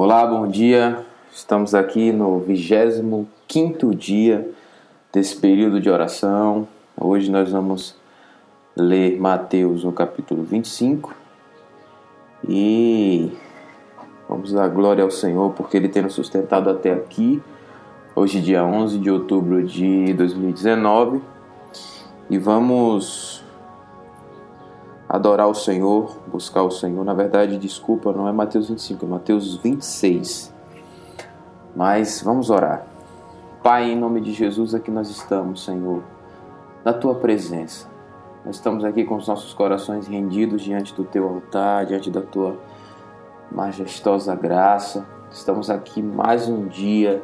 Olá, 0.00 0.24
bom 0.24 0.46
dia. 0.46 1.04
Estamos 1.32 1.74
aqui 1.74 2.12
no 2.12 2.38
25 2.38 3.96
dia 3.96 4.48
desse 5.12 5.34
período 5.34 5.80
de 5.80 5.90
oração. 5.90 6.68
Hoje 6.96 7.28
nós 7.28 7.50
vamos 7.50 7.96
ler 8.76 9.18
Mateus 9.18 9.82
no 9.82 9.90
capítulo 9.90 10.44
25 10.44 11.12
e 12.48 13.32
vamos 14.28 14.52
dar 14.52 14.68
glória 14.68 15.02
ao 15.02 15.10
Senhor 15.10 15.50
porque 15.54 15.76
Ele 15.76 15.88
tem 15.88 16.00
nos 16.00 16.14
sustentado 16.14 16.70
até 16.70 16.92
aqui. 16.92 17.42
Hoje, 18.14 18.40
dia 18.40 18.64
11 18.64 19.00
de 19.00 19.10
outubro 19.10 19.64
de 19.64 20.12
2019, 20.12 21.20
e 22.30 22.38
vamos 22.38 23.42
adorar 25.08 25.48
o 25.48 25.54
Senhor, 25.54 26.18
buscar 26.26 26.62
o 26.62 26.70
Senhor. 26.70 27.02
Na 27.04 27.14
verdade, 27.14 27.56
desculpa, 27.56 28.12
não 28.12 28.28
é 28.28 28.32
Mateus 28.32 28.68
25, 28.68 29.06
é 29.06 29.08
Mateus 29.08 29.56
26. 29.56 30.52
Mas 31.74 32.20
vamos 32.22 32.50
orar. 32.50 32.84
Pai, 33.62 33.90
em 33.90 33.96
nome 33.96 34.20
de 34.20 34.32
Jesus, 34.32 34.74
aqui 34.74 34.90
nós 34.90 35.08
estamos, 35.08 35.64
Senhor, 35.64 36.02
na 36.84 36.92
tua 36.92 37.14
presença. 37.14 37.88
Nós 38.44 38.56
estamos 38.56 38.84
aqui 38.84 39.04
com 39.04 39.16
os 39.16 39.26
nossos 39.26 39.52
corações 39.54 40.06
rendidos 40.06 40.62
diante 40.62 40.94
do 40.94 41.04
teu 41.04 41.26
altar, 41.28 41.86
diante 41.86 42.10
da 42.10 42.20
tua 42.20 42.56
majestosa 43.50 44.34
graça. 44.34 45.06
Estamos 45.30 45.70
aqui 45.70 46.02
mais 46.02 46.48
um 46.48 46.66
dia 46.66 47.22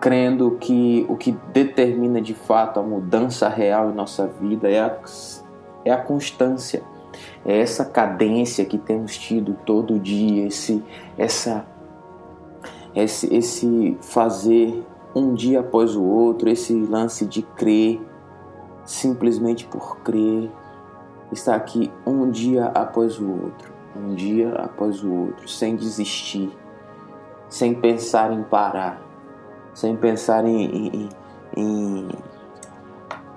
crendo 0.00 0.56
que 0.60 1.06
o 1.08 1.16
que 1.16 1.30
determina 1.52 2.20
de 2.20 2.34
fato 2.34 2.80
a 2.80 2.82
mudança 2.82 3.48
real 3.48 3.90
em 3.90 3.94
nossa 3.94 4.26
vida 4.26 4.68
é 4.68 4.80
a 4.80 4.90
é 5.84 5.92
a 5.92 5.96
constância, 5.96 6.82
é 7.44 7.60
essa 7.60 7.84
cadência 7.84 8.64
que 8.64 8.78
temos 8.78 9.16
tido 9.16 9.56
todo 9.66 9.98
dia, 9.98 10.46
esse, 10.46 10.82
essa, 11.18 11.66
esse, 12.94 13.34
esse 13.34 13.96
fazer 14.00 14.84
um 15.14 15.34
dia 15.34 15.60
após 15.60 15.94
o 15.94 16.02
outro, 16.02 16.48
esse 16.48 16.74
lance 16.74 17.26
de 17.26 17.42
crer, 17.42 18.00
simplesmente 18.84 19.66
por 19.66 19.98
crer, 19.98 20.50
estar 21.30 21.54
aqui 21.54 21.90
um 22.06 22.30
dia 22.30 22.66
após 22.66 23.18
o 23.18 23.28
outro, 23.28 23.72
um 23.96 24.14
dia 24.14 24.52
após 24.54 25.02
o 25.02 25.12
outro, 25.12 25.48
sem 25.48 25.76
desistir, 25.76 26.50
sem 27.48 27.74
pensar 27.74 28.32
em 28.32 28.42
parar, 28.42 29.02
sem 29.74 29.96
pensar 29.96 30.44
em, 30.46 30.64
em, 30.64 31.08
em 31.56 32.08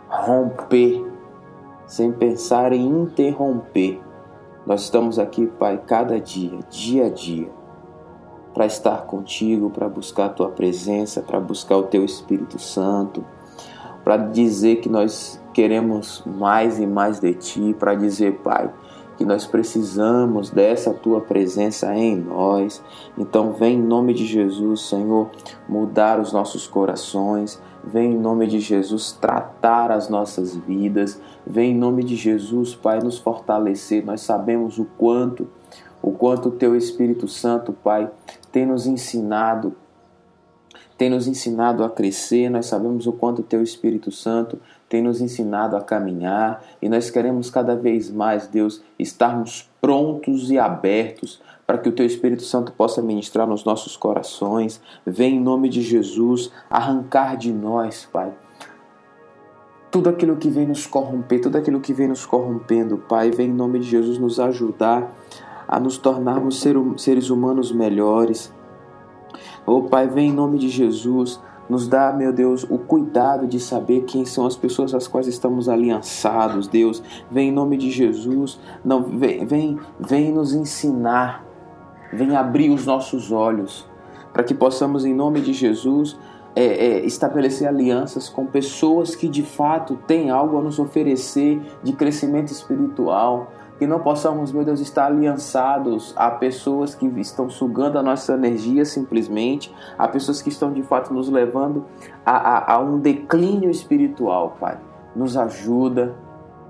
romper 0.07 1.04
sem 1.87 2.11
pensar 2.11 2.73
em 2.73 2.85
interromper. 2.85 4.01
Nós 4.65 4.83
estamos 4.83 5.19
aqui, 5.19 5.45
Pai, 5.45 5.81
cada 5.85 6.19
dia, 6.19 6.59
dia 6.69 7.05
a 7.05 7.09
dia, 7.09 7.49
para 8.53 8.65
estar 8.65 9.05
contigo, 9.05 9.69
para 9.69 9.87
buscar 9.87 10.25
a 10.25 10.29
tua 10.29 10.49
presença, 10.49 11.21
para 11.21 11.39
buscar 11.39 11.77
o 11.77 11.83
teu 11.83 12.03
Espírito 12.03 12.57
Santo, 12.57 13.23
para 14.03 14.17
dizer 14.17 14.77
que 14.77 14.89
nós 14.89 15.41
queremos 15.53 16.23
mais 16.25 16.79
e 16.79 16.87
mais 16.87 17.19
de 17.19 17.33
ti, 17.33 17.75
para 17.77 17.95
dizer, 17.95 18.39
Pai, 18.39 18.71
que 19.17 19.25
nós 19.25 19.45
precisamos 19.45 20.49
dessa 20.49 20.93
tua 20.93 21.21
presença 21.21 21.93
em 21.95 22.15
nós. 22.15 22.83
Então, 23.17 23.53
vem 23.53 23.77
em 23.77 23.81
nome 23.81 24.13
de 24.13 24.25
Jesus, 24.25 24.81
Senhor, 24.81 25.29
mudar 25.67 26.19
os 26.19 26.33
nossos 26.33 26.67
corações, 26.67 27.61
Vem 27.85 28.13
em 28.13 28.17
nome 28.17 28.47
de 28.47 28.59
Jesus 28.59 29.11
tratar 29.11 29.91
as 29.91 30.09
nossas 30.09 30.55
vidas. 30.55 31.21
Vem 31.45 31.71
em 31.71 31.77
nome 31.77 32.03
de 32.03 32.15
Jesus, 32.15 32.73
Pai, 32.73 32.99
nos 32.99 33.19
fortalecer. 33.19 34.03
Nós 34.03 34.21
sabemos 34.21 34.79
o 34.79 34.85
quanto, 34.97 35.47
o 36.01 36.11
quanto 36.11 36.49
o 36.49 36.51
Teu 36.51 36.75
Espírito 36.75 37.27
Santo, 37.27 37.71
Pai, 37.71 38.09
tem 38.51 38.65
nos 38.65 38.87
ensinado, 38.87 39.75
tem 40.97 41.11
nos 41.11 41.27
ensinado 41.27 41.83
a 41.83 41.89
crescer. 41.89 42.49
Nós 42.49 42.65
sabemos 42.65 43.05
o 43.05 43.13
quanto 43.13 43.39
o 43.39 43.45
Teu 43.45 43.61
Espírito 43.61 44.11
Santo 44.11 44.59
tem 44.89 45.01
nos 45.01 45.19
ensinado 45.21 45.75
a 45.75 45.81
caminhar 45.81 46.63
e 46.81 46.87
nós 46.87 47.09
queremos 47.09 47.49
cada 47.49 47.75
vez 47.75 48.09
mais, 48.09 48.47
Deus, 48.47 48.81
estarmos 48.97 49.69
prontos 49.81 50.49
e 50.51 50.57
abertos 50.57 51.41
para 51.65 51.77
que 51.77 51.89
o 51.89 51.91
Teu 51.91 52.05
Espírito 52.05 52.43
Santo 52.43 52.71
possa 52.71 53.01
ministrar 53.01 53.47
nos 53.47 53.63
nossos 53.63 53.97
corações. 53.97 54.81
Vem 55.05 55.37
em 55.37 55.41
nome 55.41 55.69
de 55.69 55.81
Jesus 55.81 56.51
arrancar 56.69 57.35
de 57.37 57.51
nós, 57.51 58.07
Pai, 58.11 58.33
tudo 59.89 60.09
aquilo 60.09 60.35
que 60.35 60.49
vem 60.49 60.67
nos 60.67 60.85
corromper, 60.85 61.41
tudo 61.41 61.57
aquilo 61.57 61.79
que 61.79 61.93
vem 61.93 62.07
nos 62.07 62.25
corrompendo, 62.25 62.97
Pai, 62.97 63.31
vem 63.31 63.49
em 63.49 63.53
nome 63.53 63.79
de 63.79 63.87
Jesus 63.87 64.17
nos 64.17 64.39
ajudar 64.39 65.15
a 65.67 65.79
nos 65.79 65.97
tornarmos 65.97 66.61
seres 66.97 67.29
humanos 67.29 67.71
melhores. 67.71 68.53
Oh, 69.65 69.83
Pai, 69.83 70.07
vem 70.07 70.29
em 70.29 70.33
nome 70.33 70.59
de 70.59 70.69
Jesus 70.69 71.39
nos 71.69 71.87
dá, 71.87 72.13
meu 72.13 72.31
Deus, 72.31 72.63
o 72.69 72.77
cuidado 72.77 73.47
de 73.47 73.59
saber 73.59 74.03
quem 74.03 74.25
são 74.25 74.45
as 74.45 74.55
pessoas 74.55 74.93
às 74.93 75.07
quais 75.07 75.27
estamos 75.27 75.67
aliançados, 75.67 76.67
Deus. 76.67 77.01
Vem 77.29 77.49
em 77.49 77.51
nome 77.51 77.77
de 77.77 77.89
Jesus, 77.89 78.59
não 78.83 79.03
vem, 79.03 79.45
vem, 79.45 79.79
vem 79.99 80.31
nos 80.31 80.53
ensinar 80.53 81.43
Vem 82.15 82.35
abrir 82.35 82.69
os 82.69 82.85
nossos 82.85 83.31
olhos 83.31 83.85
para 84.31 84.43
que 84.43 84.53
possamos, 84.53 85.05
em 85.05 85.13
nome 85.13 85.41
de 85.41 85.51
Jesus, 85.53 86.17
é, 86.55 86.63
é, 86.63 87.05
estabelecer 87.05 87.67
alianças 87.67 88.29
com 88.29 88.45
pessoas 88.45 89.13
que 89.15 89.27
de 89.27 89.43
fato 89.43 89.97
têm 90.07 90.29
algo 90.29 90.57
a 90.57 90.61
nos 90.61 90.79
oferecer 90.79 91.61
de 91.83 91.91
crescimento 91.91 92.51
espiritual. 92.51 93.51
Que 93.77 93.85
não 93.85 93.99
possamos, 93.99 94.53
meu 94.53 94.63
Deus, 94.63 94.79
estar 94.79 95.07
aliançados 95.07 96.13
a 96.15 96.31
pessoas 96.31 96.95
que 96.95 97.05
estão 97.19 97.49
sugando 97.49 97.99
a 97.99 98.03
nossa 98.03 98.33
energia 98.33 98.85
simplesmente, 98.85 99.73
a 99.97 100.07
pessoas 100.07 100.41
que 100.41 100.47
estão 100.47 100.71
de 100.71 100.81
fato 100.81 101.13
nos 101.13 101.27
levando 101.27 101.85
a, 102.25 102.31
a, 102.31 102.73
a 102.75 102.79
um 102.79 102.97
declínio 102.99 103.69
espiritual, 103.69 104.55
Pai. 104.57 104.77
Nos 105.13 105.35
ajuda, 105.35 106.15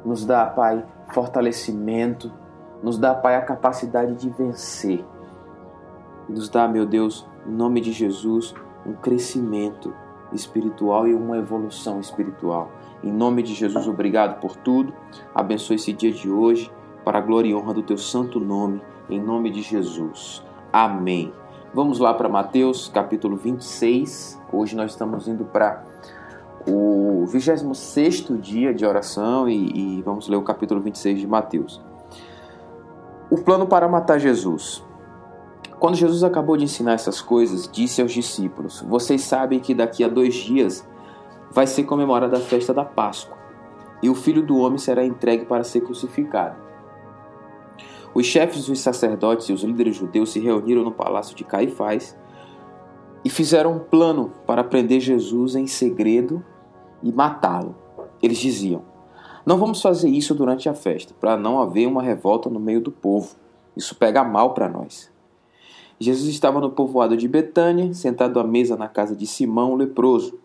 nos 0.03 0.25
dá, 0.25 0.47
Pai, 0.47 0.83
fortalecimento, 1.13 2.31
nos 2.81 2.97
dá, 2.97 3.13
Pai, 3.13 3.35
a 3.35 3.41
capacidade 3.41 4.15
de 4.15 4.29
vencer 4.31 5.05
nos 6.27 6.49
dá, 6.49 6.67
meu 6.67 6.85
Deus, 6.85 7.25
em 7.47 7.51
nome 7.51 7.81
de 7.81 7.91
Jesus, 7.91 8.53
um 8.85 8.93
crescimento 8.93 9.93
espiritual 10.33 11.07
e 11.07 11.13
uma 11.13 11.37
evolução 11.37 11.99
espiritual. 11.99 12.71
Em 13.03 13.11
nome 13.11 13.43
de 13.43 13.53
Jesus, 13.53 13.87
obrigado 13.87 14.39
por 14.39 14.55
tudo. 14.55 14.93
Abençoe 15.33 15.75
esse 15.75 15.93
dia 15.93 16.11
de 16.11 16.29
hoje 16.29 16.71
para 17.03 17.19
a 17.19 17.21
glória 17.21 17.49
e 17.49 17.55
honra 17.55 17.73
do 17.73 17.83
teu 17.83 17.97
santo 17.97 18.39
nome, 18.39 18.81
em 19.09 19.19
nome 19.19 19.51
de 19.51 19.61
Jesus. 19.61 20.43
Amém. 20.73 21.31
Vamos 21.73 21.99
lá 21.99 22.13
para 22.13 22.29
Mateus, 22.29 22.87
capítulo 22.87 23.35
26. 23.35 24.41
Hoje 24.51 24.75
nós 24.75 24.91
estamos 24.91 25.27
indo 25.27 25.43
para 25.43 25.83
o 26.65 27.25
26 27.27 28.27
dia 28.39 28.73
de 28.73 28.85
oração 28.85 29.47
e, 29.47 29.97
e 29.97 30.01
vamos 30.01 30.27
ler 30.27 30.37
o 30.37 30.41
capítulo 30.41 30.79
26 30.81 31.19
de 31.19 31.27
Mateus. 31.27 31.81
O 33.29 33.37
plano 33.37 33.67
para 33.67 33.87
matar 33.87 34.19
Jesus. 34.19 34.84
Quando 35.79 35.95
Jesus 35.95 36.23
acabou 36.23 36.55
de 36.55 36.63
ensinar 36.63 36.93
essas 36.93 37.21
coisas, 37.21 37.69
disse 37.71 38.01
aos 38.01 38.11
discípulos: 38.11 38.81
Vocês 38.87 39.21
sabem 39.21 39.59
que 39.59 39.73
daqui 39.73 40.03
a 40.03 40.07
dois 40.07 40.33
dias 40.35 40.87
vai 41.51 41.67
ser 41.67 41.83
comemorada 41.83 42.37
a 42.37 42.41
festa 42.41 42.73
da 42.73 42.85
Páscoa, 42.85 43.37
e 44.01 44.09
o 44.09 44.15
filho 44.15 44.41
do 44.41 44.57
homem 44.57 44.77
será 44.77 45.05
entregue 45.05 45.45
para 45.45 45.63
ser 45.63 45.81
crucificado. 45.81 46.55
Os 48.13 48.25
chefes 48.25 48.67
dos 48.67 48.79
sacerdotes 48.79 49.49
e 49.49 49.53
os 49.53 49.61
líderes 49.63 49.97
judeus 49.97 50.31
se 50.31 50.39
reuniram 50.39 50.83
no 50.83 50.91
palácio 50.91 51.35
de 51.35 51.43
Caifás 51.43 52.17
e 53.25 53.29
fizeram 53.29 53.73
um 53.73 53.79
plano 53.79 54.31
para 54.45 54.63
prender 54.63 55.01
Jesus 55.01 55.55
em 55.55 55.67
segredo 55.67 56.43
e 57.03 57.11
matá-lo. 57.11 57.75
Eles 58.23 58.37
diziam: 58.37 58.83
Não 59.45 59.57
vamos 59.57 59.81
fazer 59.81 60.07
isso 60.07 60.33
durante 60.33 60.69
a 60.69 60.73
festa, 60.73 61.13
para 61.19 61.35
não 61.35 61.61
haver 61.61 61.87
uma 61.87 62.01
revolta 62.01 62.49
no 62.49 62.59
meio 62.59 62.79
do 62.79 62.91
povo. 62.91 63.35
Isso 63.75 63.95
pega 63.95 64.23
mal 64.23 64.53
para 64.53 64.69
nós. 64.69 65.13
Jesus 65.99 66.29
estava 66.29 66.59
no 66.59 66.71
povoado 66.71 67.15
de 67.15 67.27
Betânia, 67.27 67.93
sentado 67.93 68.39
à 68.39 68.43
mesa 68.43 68.75
na 68.75 68.87
casa 68.87 69.15
de 69.15 69.25
Simão, 69.25 69.75
leproso. 69.75 70.37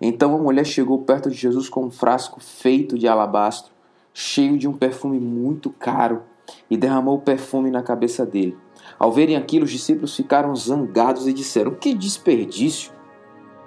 Então 0.00 0.34
a 0.34 0.38
mulher 0.38 0.64
chegou 0.64 0.98
perto 0.98 1.30
de 1.30 1.36
Jesus 1.36 1.68
com 1.68 1.86
um 1.86 1.90
frasco 1.90 2.40
feito 2.40 2.96
de 2.98 3.08
alabastro, 3.08 3.72
cheio 4.12 4.56
de 4.56 4.68
um 4.68 4.72
perfume 4.72 5.18
muito 5.18 5.70
caro, 5.70 6.22
e 6.70 6.76
derramou 6.76 7.16
o 7.16 7.20
perfume 7.20 7.70
na 7.70 7.82
cabeça 7.82 8.24
dele. 8.24 8.56
Ao 8.98 9.10
verem 9.10 9.34
aquilo, 9.34 9.64
os 9.64 9.70
discípulos 9.70 10.14
ficaram 10.14 10.54
zangados 10.54 11.26
e 11.26 11.32
disseram: 11.32 11.74
Que 11.74 11.94
desperdício! 11.94 12.92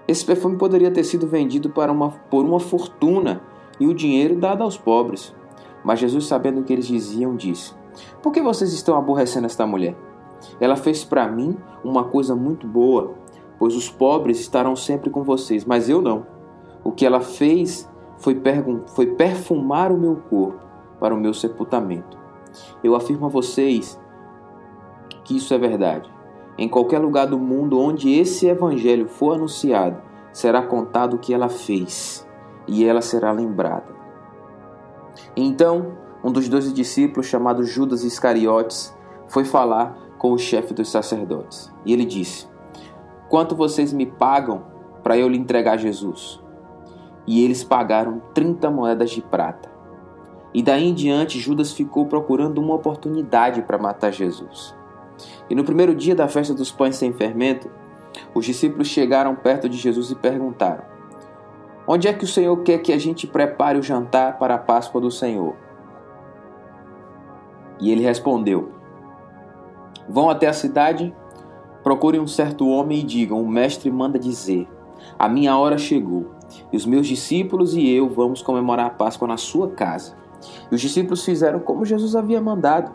Esse 0.07 0.23
perfume 0.23 0.57
poderia 0.57 0.91
ter 0.91 1.03
sido 1.03 1.27
vendido 1.27 1.73
uma, 1.75 2.11
por 2.11 2.45
uma 2.45 2.59
fortuna 2.59 3.41
e 3.79 3.87
o 3.87 3.93
dinheiro 3.93 4.37
dado 4.37 4.63
aos 4.63 4.77
pobres. 4.77 5.35
Mas 5.83 5.99
Jesus, 5.99 6.25
sabendo 6.25 6.61
o 6.61 6.63
que 6.63 6.71
eles 6.71 6.87
diziam, 6.87 7.35
disse: 7.35 7.73
Por 8.21 8.31
que 8.31 8.41
vocês 8.41 8.71
estão 8.71 8.97
aborrecendo 8.97 9.47
esta 9.47 9.67
mulher? 9.67 10.06
Ela 10.59 10.75
fez 10.75 11.03
para 11.03 11.27
mim 11.27 11.57
uma 11.83 12.05
coisa 12.05 12.35
muito 12.35 12.67
boa, 12.67 13.13
pois 13.57 13.75
os 13.75 13.89
pobres 13.89 14.39
estarão 14.39 14.75
sempre 14.75 15.09
com 15.09 15.23
vocês, 15.23 15.65
mas 15.65 15.89
eu 15.89 16.01
não. 16.01 16.25
O 16.83 16.91
que 16.91 17.05
ela 17.05 17.19
fez 17.19 17.89
foi, 18.17 18.39
foi 18.87 19.07
perfumar 19.07 19.91
o 19.91 19.97
meu 19.97 20.15
corpo 20.29 20.59
para 20.99 21.13
o 21.13 21.19
meu 21.19 21.33
sepultamento. 21.33 22.17
Eu 22.83 22.95
afirmo 22.95 23.25
a 23.25 23.29
vocês 23.29 23.99
que 25.23 25.37
isso 25.37 25.53
é 25.53 25.57
verdade. 25.57 26.09
Em 26.57 26.67
qualquer 26.67 26.99
lugar 26.99 27.27
do 27.27 27.37
mundo 27.37 27.79
onde 27.79 28.11
esse 28.11 28.47
evangelho 28.47 29.07
for 29.07 29.35
anunciado, 29.35 30.01
será 30.31 30.61
contado 30.61 31.15
o 31.15 31.19
que 31.19 31.33
ela 31.33 31.49
fez 31.49 32.27
e 32.67 32.85
ela 32.85 33.01
será 33.01 33.31
lembrada. 33.31 33.95
Então, 35.35 35.97
um 36.23 36.31
dos 36.31 36.49
doze 36.49 36.73
discípulos, 36.73 37.27
chamado 37.27 37.63
Judas 37.63 38.03
Iscariotes, 38.03 38.95
foi 39.27 39.43
falar 39.43 39.97
com 40.17 40.31
o 40.31 40.37
chefe 40.37 40.73
dos 40.73 40.89
sacerdotes. 40.89 41.71
E 41.85 41.93
ele 41.93 42.05
disse: 42.05 42.47
Quanto 43.29 43.55
vocês 43.55 43.93
me 43.93 44.05
pagam 44.05 44.63
para 45.03 45.17
eu 45.17 45.27
lhe 45.27 45.37
entregar 45.37 45.77
Jesus? 45.77 46.41
E 47.25 47.43
eles 47.43 47.63
pagaram 47.63 48.21
30 48.33 48.69
moedas 48.69 49.09
de 49.09 49.21
prata. 49.21 49.69
E 50.53 50.63
daí 50.63 50.87
em 50.87 50.93
diante, 50.93 51.39
Judas 51.39 51.73
ficou 51.73 52.05
procurando 52.05 52.59
uma 52.59 52.75
oportunidade 52.75 53.61
para 53.61 53.77
matar 53.77 54.11
Jesus. 54.11 54.75
E 55.49 55.55
no 55.55 55.63
primeiro 55.63 55.93
dia 55.93 56.15
da 56.15 56.27
festa 56.27 56.53
dos 56.53 56.71
pães 56.71 56.95
sem 56.95 57.11
fermento, 57.11 57.69
os 58.33 58.45
discípulos 58.45 58.87
chegaram 58.87 59.35
perto 59.35 59.67
de 59.67 59.77
Jesus 59.77 60.09
e 60.09 60.15
perguntaram: 60.15 60.83
Onde 61.85 62.07
é 62.07 62.13
que 62.13 62.23
o 62.23 62.27
Senhor 62.27 62.55
quer 62.63 62.79
que 62.79 62.93
a 62.93 62.97
gente 62.97 63.27
prepare 63.27 63.77
o 63.77 63.83
jantar 63.83 64.37
para 64.37 64.55
a 64.55 64.59
Páscoa 64.59 65.01
do 65.01 65.11
Senhor? 65.11 65.55
E 67.79 67.91
ele 67.91 68.01
respondeu: 68.01 68.76
Vão 70.07 70.29
até 70.29 70.47
a 70.47 70.53
cidade, 70.53 71.13
procurem 71.83 72.19
um 72.19 72.27
certo 72.27 72.67
homem 72.67 72.99
e 72.99 73.03
digam: 73.03 73.41
O 73.41 73.47
mestre 73.47 73.91
manda 73.91 74.17
dizer: 74.17 74.67
A 75.17 75.27
minha 75.27 75.57
hora 75.57 75.77
chegou, 75.77 76.31
e 76.71 76.77
os 76.77 76.85
meus 76.85 77.07
discípulos 77.07 77.75
e 77.75 77.89
eu 77.89 78.09
vamos 78.09 78.41
comemorar 78.41 78.87
a 78.87 78.91
Páscoa 78.91 79.27
na 79.27 79.37
sua 79.37 79.69
casa. 79.69 80.15
E 80.71 80.75
os 80.75 80.81
discípulos 80.81 81.25
fizeram 81.25 81.59
como 81.59 81.85
Jesus 81.85 82.15
havia 82.15 82.39
mandado 82.39 82.91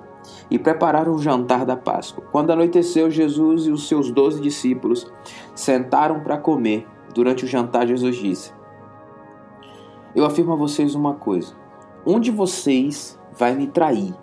e 0.51 0.59
prepararam 0.59 1.15
o 1.15 1.19
jantar 1.19 1.67
da 1.67 1.77
Páscoa. 1.77 2.25
Quando 2.31 2.51
anoiteceu, 2.51 3.11
Jesus 3.11 3.67
e 3.67 3.71
os 3.71 3.89
seus 3.89 4.11
doze 4.11 4.41
discípulos 4.41 5.11
sentaram 5.55 6.21
para 6.21 6.39
comer. 6.39 6.87
Durante 7.15 7.45
o 7.45 7.49
jantar, 7.49 7.87
Jesus 7.87 8.17
disse: 8.17 8.53
Eu 10.15 10.25
afirmo 10.25 10.53
a 10.53 10.57
vocês 10.57 10.95
uma 10.95 11.15
coisa: 11.15 11.55
um 12.07 12.19
de 12.19 12.31
vocês 12.31 13.19
vai 13.37 13.55
me 13.55 13.67
trair. 13.67 14.15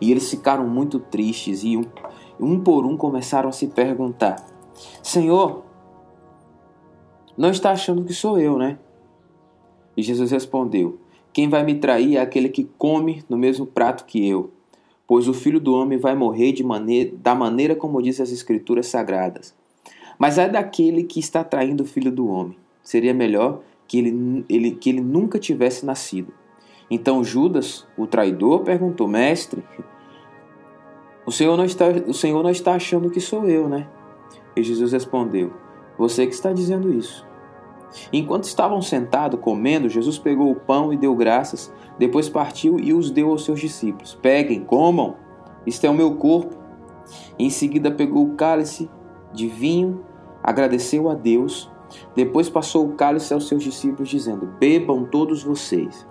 E 0.00 0.10
eles 0.10 0.30
ficaram 0.30 0.68
muito 0.68 1.00
tristes 1.00 1.64
e 1.64 1.76
um, 1.76 1.82
um 2.38 2.60
por 2.60 2.84
um 2.84 2.96
começaram 2.96 3.48
a 3.48 3.52
se 3.52 3.68
perguntar: 3.68 4.44
Senhor, 5.02 5.64
não 7.36 7.50
está 7.50 7.70
achando 7.70 8.04
que 8.04 8.12
sou 8.12 8.38
eu, 8.38 8.58
né? 8.58 8.78
E 9.96 10.02
Jesus 10.02 10.30
respondeu: 10.30 10.98
Quem 11.32 11.48
vai 11.48 11.64
me 11.64 11.74
trair 11.74 12.16
é 12.16 12.20
aquele 12.20 12.48
que 12.48 12.64
come 12.78 13.24
no 13.28 13.36
mesmo 13.36 13.66
prato 13.66 14.04
que 14.04 14.28
eu 14.28 14.50
pois 15.06 15.28
o 15.28 15.34
filho 15.34 15.60
do 15.60 15.74
homem 15.74 15.98
vai 15.98 16.14
morrer 16.14 16.52
de 16.52 16.64
maneira, 16.64 17.12
da 17.16 17.34
maneira 17.34 17.74
como 17.74 18.02
diz 18.02 18.20
as 18.20 18.30
escrituras 18.30 18.86
sagradas. 18.86 19.54
Mas 20.18 20.38
é 20.38 20.48
daquele 20.48 21.04
que 21.04 21.20
está 21.20 21.42
traindo 21.42 21.82
o 21.82 21.86
filho 21.86 22.10
do 22.10 22.28
homem. 22.28 22.56
Seria 22.82 23.12
melhor 23.12 23.60
que 23.86 23.98
ele, 23.98 24.44
ele, 24.48 24.70
que 24.72 24.88
ele 24.88 25.00
nunca 25.00 25.38
tivesse 25.38 25.84
nascido. 25.84 26.32
Então 26.90 27.24
Judas, 27.24 27.86
o 27.96 28.06
traidor, 28.06 28.60
perguntou: 28.62 29.08
Mestre, 29.08 29.62
o 31.26 31.32
senhor 31.32 31.56
não 31.56 31.64
está, 31.64 31.86
o 32.06 32.14
senhor 32.14 32.42
não 32.42 32.50
está 32.50 32.74
achando 32.74 33.10
que 33.10 33.20
sou 33.20 33.46
eu, 33.48 33.68
né? 33.68 33.88
E 34.56 34.62
Jesus 34.62 34.92
respondeu: 34.92 35.52
Você 35.98 36.26
que 36.26 36.34
está 36.34 36.52
dizendo 36.52 36.92
isso. 36.92 37.26
Enquanto 38.12 38.44
estavam 38.44 38.82
sentados 38.82 39.40
comendo, 39.40 39.88
Jesus 39.88 40.18
pegou 40.18 40.50
o 40.50 40.56
pão 40.56 40.92
e 40.92 40.96
deu 40.96 41.14
graças, 41.14 41.72
depois 41.98 42.28
partiu 42.28 42.78
e 42.78 42.92
os 42.92 43.10
deu 43.10 43.30
aos 43.30 43.44
seus 43.44 43.60
discípulos. 43.60 44.18
Peguem, 44.20 44.64
comam, 44.64 45.14
isto 45.64 45.84
é 45.86 45.90
o 45.90 45.94
meu 45.94 46.16
corpo. 46.16 46.56
Em 47.38 47.50
seguida 47.50 47.90
pegou 47.90 48.24
o 48.24 48.34
cálice 48.34 48.90
de 49.32 49.46
vinho, 49.46 50.04
agradeceu 50.42 51.08
a 51.08 51.14
Deus, 51.14 51.70
depois 52.14 52.48
passou 52.48 52.86
o 52.86 52.92
cálice 52.94 53.32
aos 53.32 53.46
seus 53.46 53.62
discípulos, 53.62 54.08
dizendo: 54.08 54.46
Bebam 54.58 55.04
todos 55.04 55.42
vocês, 55.42 56.06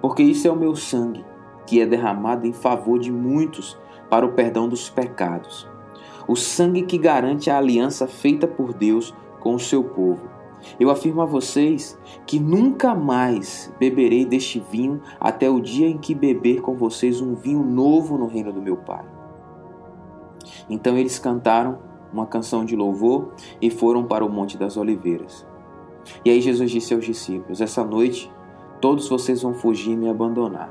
porque 0.00 0.22
isso 0.22 0.46
é 0.46 0.50
o 0.50 0.56
meu 0.56 0.76
sangue, 0.76 1.24
que 1.66 1.80
é 1.80 1.86
derramado 1.86 2.46
em 2.46 2.52
favor 2.52 2.98
de 2.98 3.10
muitos 3.10 3.76
para 4.08 4.26
o 4.26 4.32
perdão 4.32 4.68
dos 4.68 4.88
pecados. 4.88 5.68
O 6.26 6.36
sangue 6.36 6.82
que 6.82 6.98
garante 6.98 7.50
a 7.50 7.58
aliança 7.58 8.06
feita 8.06 8.46
por 8.46 8.72
Deus 8.72 9.14
com 9.40 9.54
o 9.54 9.60
seu 9.60 9.82
povo. 9.82 10.28
Eu 10.78 10.90
afirmo 10.90 11.22
a 11.22 11.26
vocês 11.26 11.98
que 12.26 12.38
nunca 12.38 12.94
mais 12.94 13.72
beberei 13.78 14.24
deste 14.24 14.60
vinho 14.70 15.00
até 15.20 15.48
o 15.48 15.60
dia 15.60 15.88
em 15.88 15.98
que 15.98 16.14
beber 16.14 16.60
com 16.60 16.74
vocês 16.74 17.20
um 17.20 17.34
vinho 17.34 17.62
novo 17.62 18.18
no 18.18 18.26
reino 18.26 18.52
do 18.52 18.60
meu 18.60 18.76
Pai. 18.76 19.04
Então 20.68 20.96
eles 20.96 21.18
cantaram 21.18 21.78
uma 22.12 22.26
canção 22.26 22.64
de 22.64 22.74
louvor 22.74 23.32
e 23.60 23.70
foram 23.70 24.04
para 24.04 24.24
o 24.24 24.30
Monte 24.30 24.58
das 24.58 24.76
Oliveiras. 24.76 25.46
E 26.24 26.30
aí 26.30 26.40
Jesus 26.40 26.70
disse 26.70 26.94
aos 26.94 27.04
discípulos: 27.04 27.60
Essa 27.60 27.84
noite 27.84 28.30
todos 28.80 29.08
vocês 29.08 29.42
vão 29.42 29.54
fugir 29.54 29.92
e 29.92 29.96
me 29.96 30.08
abandonar, 30.08 30.70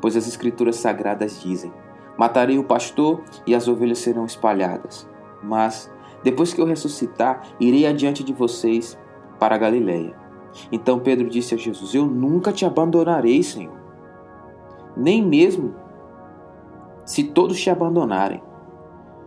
pois 0.00 0.16
as 0.16 0.26
Escrituras 0.26 0.76
sagradas 0.76 1.40
dizem: 1.40 1.72
Matarei 2.16 2.58
o 2.58 2.64
pastor 2.64 3.22
e 3.46 3.54
as 3.54 3.66
ovelhas 3.68 3.98
serão 3.98 4.24
espalhadas. 4.24 5.08
Mas 5.42 5.90
depois 6.22 6.54
que 6.54 6.60
eu 6.60 6.66
ressuscitar, 6.66 7.42
irei 7.60 7.86
adiante 7.86 8.22
de 8.22 8.32
vocês 8.32 8.98
para 9.38 9.58
Galiléia. 9.58 10.14
Então 10.70 10.98
Pedro 10.98 11.28
disse 11.28 11.54
a 11.54 11.58
Jesus: 11.58 11.94
Eu 11.94 12.06
nunca 12.06 12.52
te 12.52 12.64
abandonarei, 12.64 13.42
Senhor. 13.42 13.74
Nem 14.96 15.22
mesmo 15.22 15.74
se 17.04 17.24
todos 17.24 17.60
te 17.60 17.68
abandonarem. 17.68 18.42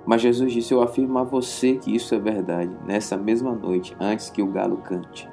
Mas 0.06 0.22
Jesus 0.22 0.54
disse: 0.54 0.74
Eu 0.74 0.82
afirmo 0.82 1.20
a 1.20 1.24
você 1.24 1.76
que 1.76 1.94
isso 1.94 2.16
é 2.16 2.20
verdade. 2.20 2.76
Nessa 2.86 3.18
mesma 3.18 3.54
noite, 3.54 3.96
antes 4.00 4.30
que 4.30 4.42
o 4.42 4.48
galo 4.48 4.78
cante, 4.78 5.30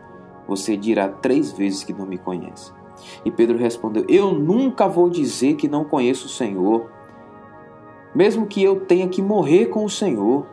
você 0.46 0.76
dirá 0.76 1.08
três 1.08 1.52
vezes 1.52 1.84
que 1.84 1.92
não 1.92 2.06
me 2.06 2.18
conhece. 2.18 2.72
E 3.24 3.30
Pedro 3.30 3.56
respondeu: 3.56 4.04
Eu 4.08 4.32
nunca 4.32 4.88
vou 4.88 5.08
dizer 5.08 5.54
que 5.54 5.68
não 5.68 5.84
conheço 5.84 6.26
o 6.26 6.30
Senhor, 6.30 6.90
mesmo 8.14 8.46
que 8.46 8.62
eu 8.62 8.80
tenha 8.80 9.08
que 9.08 9.20
morrer 9.20 9.66
com 9.66 9.84
o 9.84 9.90
Senhor. 9.90 10.46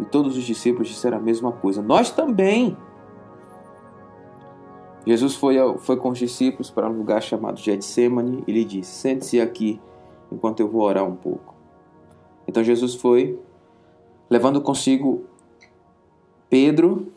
E 0.00 0.04
todos 0.04 0.36
os 0.36 0.44
discípulos 0.44 0.88
disseram 0.88 1.18
a 1.18 1.20
mesma 1.20 1.52
coisa. 1.52 1.80
Nós 1.80 2.10
também. 2.10 2.76
Jesus 5.06 5.36
foi, 5.36 5.56
foi 5.78 5.96
com 5.96 6.10
os 6.10 6.18
discípulos 6.18 6.68
para 6.68 6.90
um 6.90 6.98
lugar 6.98 7.22
chamado 7.22 7.60
Getsemane 7.60 8.42
e 8.46 8.52
lhe 8.52 8.64
disse: 8.64 8.90
Sente-se 8.90 9.40
aqui 9.40 9.80
enquanto 10.30 10.60
eu 10.60 10.68
vou 10.68 10.82
orar 10.82 11.04
um 11.04 11.14
pouco. 11.14 11.54
Então 12.48 12.62
Jesus 12.62 12.94
foi, 12.94 13.38
levando 14.28 14.60
consigo 14.60 15.24
Pedro 16.50 17.12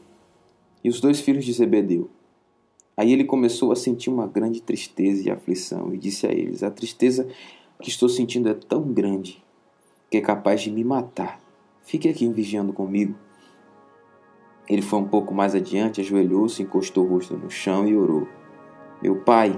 e 0.84 0.89
os 0.89 1.01
dois 1.01 1.20
filhos 1.20 1.44
de 1.44 1.53
Zebedeu. 1.53 2.10
Aí 2.96 3.13
ele 3.13 3.24
começou 3.24 3.72
a 3.72 3.75
sentir 3.75 4.10
uma 4.10 4.27
grande 4.27 4.62
tristeza 4.62 5.27
e 5.27 5.32
aflição 5.32 5.94
e 5.94 5.98
disse 5.98 6.27
a 6.27 6.32
eles: 6.32 6.63
A 6.63 6.70
tristeza 6.70 7.27
que 7.82 7.90
estou 7.90 8.10
sentindo 8.10 8.50
é 8.50 8.54
tão 8.54 8.84
grande 8.84 9.42
que 10.12 10.18
é 10.18 10.22
capaz 10.22 10.62
de 10.62 10.72
me 10.72 10.84
matar. 10.84 11.40
Fique 11.84 12.10
aqui 12.10 12.28
vigiando 12.28 12.74
comigo. 12.74 13.16
Ele 14.68 14.82
foi 14.82 15.00
um 15.00 15.08
pouco 15.08 15.34
mais 15.34 15.56
adiante, 15.56 16.02
ajoelhou-se, 16.02 16.62
encostou 16.62 17.06
o 17.06 17.10
rosto 17.10 17.38
no 17.38 17.50
chão 17.50 17.88
e 17.88 17.96
orou: 17.96 18.28
Meu 19.02 19.16
pai, 19.16 19.58